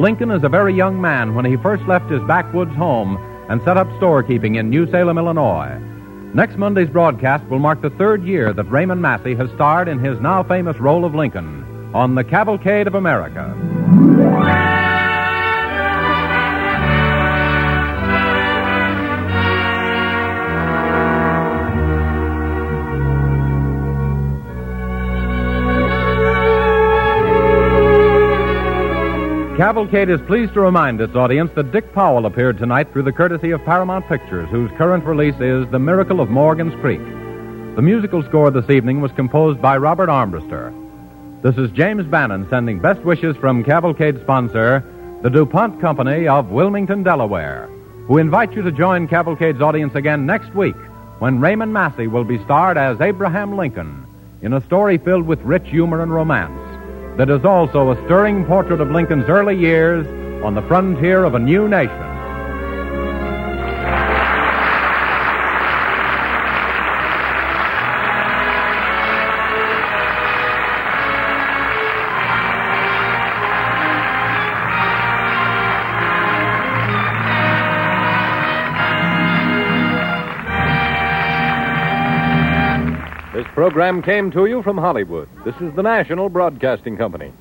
Lincoln 0.00 0.30
is 0.30 0.44
a 0.44 0.48
very 0.48 0.72
young 0.72 0.98
man 0.98 1.34
when 1.34 1.44
he 1.44 1.58
first 1.58 1.86
left 1.86 2.10
his 2.10 2.22
backwoods 2.22 2.74
home 2.74 3.18
and 3.50 3.60
set 3.64 3.76
up 3.76 3.88
storekeeping 4.00 4.56
in 4.56 4.70
New 4.70 4.90
Salem, 4.90 5.18
Illinois. 5.18 5.78
Next 6.32 6.56
Monday's 6.56 6.88
broadcast 6.88 7.44
will 7.50 7.58
mark 7.58 7.82
the 7.82 7.90
third 7.90 8.24
year 8.24 8.54
that 8.54 8.70
Raymond 8.70 9.02
Massey 9.02 9.34
has 9.34 9.50
starred 9.50 9.88
in 9.88 9.98
his 9.98 10.18
now 10.20 10.42
famous 10.42 10.78
role 10.78 11.04
of 11.04 11.14
Lincoln 11.14 11.67
on 11.94 12.14
the 12.14 12.24
Cavalcade 12.24 12.86
of 12.86 12.94
America. 12.94 13.54
Cavalcade 29.56 30.08
is 30.08 30.20
pleased 30.28 30.54
to 30.54 30.60
remind 30.60 31.00
its 31.00 31.16
audience 31.16 31.50
that 31.56 31.72
Dick 31.72 31.92
Powell 31.92 32.26
appeared 32.26 32.58
tonight 32.58 32.92
through 32.92 33.02
the 33.02 33.10
courtesy 33.10 33.50
of 33.50 33.64
Paramount 33.64 34.06
Pictures, 34.06 34.48
whose 34.50 34.70
current 34.78 35.04
release 35.04 35.34
is 35.40 35.68
The 35.72 35.80
Miracle 35.80 36.20
of 36.20 36.30
Morgan's 36.30 36.74
Creek. 36.80 37.02
The 37.74 37.82
musical 37.82 38.22
score 38.22 38.52
this 38.52 38.70
evening 38.70 39.00
was 39.00 39.10
composed 39.12 39.60
by 39.60 39.76
Robert 39.76 40.10
Armbruster. 40.10 40.87
This 41.40 41.56
is 41.56 41.70
James 41.70 42.04
Bannon 42.04 42.48
sending 42.50 42.80
best 42.80 43.00
wishes 43.02 43.36
from 43.36 43.62
Cavalcade 43.62 44.20
sponsor, 44.22 44.82
the 45.22 45.30
DuPont 45.30 45.80
Company 45.80 46.26
of 46.26 46.50
Wilmington, 46.50 47.04
Delaware, 47.04 47.70
who 48.08 48.18
invite 48.18 48.54
you 48.54 48.62
to 48.62 48.72
join 48.72 49.06
Cavalcade's 49.06 49.60
audience 49.60 49.94
again 49.94 50.26
next 50.26 50.52
week 50.56 50.74
when 51.20 51.38
Raymond 51.38 51.72
Massey 51.72 52.08
will 52.08 52.24
be 52.24 52.42
starred 52.42 52.76
as 52.76 53.00
Abraham 53.00 53.56
Lincoln 53.56 54.04
in 54.42 54.52
a 54.52 54.60
story 54.62 54.98
filled 54.98 55.26
with 55.26 55.40
rich 55.42 55.68
humor 55.68 56.02
and 56.02 56.12
romance 56.12 56.58
that 57.18 57.30
is 57.30 57.44
also 57.44 57.92
a 57.92 58.04
stirring 58.06 58.44
portrait 58.44 58.80
of 58.80 58.90
Lincoln's 58.90 59.28
early 59.28 59.56
years 59.56 60.04
on 60.42 60.56
the 60.56 60.62
frontier 60.62 61.22
of 61.22 61.36
a 61.36 61.38
new 61.38 61.68
nation. 61.68 62.17
Program 83.68 84.00
came 84.00 84.30
to 84.30 84.46
you 84.46 84.62
from 84.62 84.78
Hollywood. 84.78 85.28
This 85.44 85.54
is 85.56 85.70
the 85.76 85.82
National 85.82 86.30
Broadcasting 86.30 86.96
Company. 86.96 87.34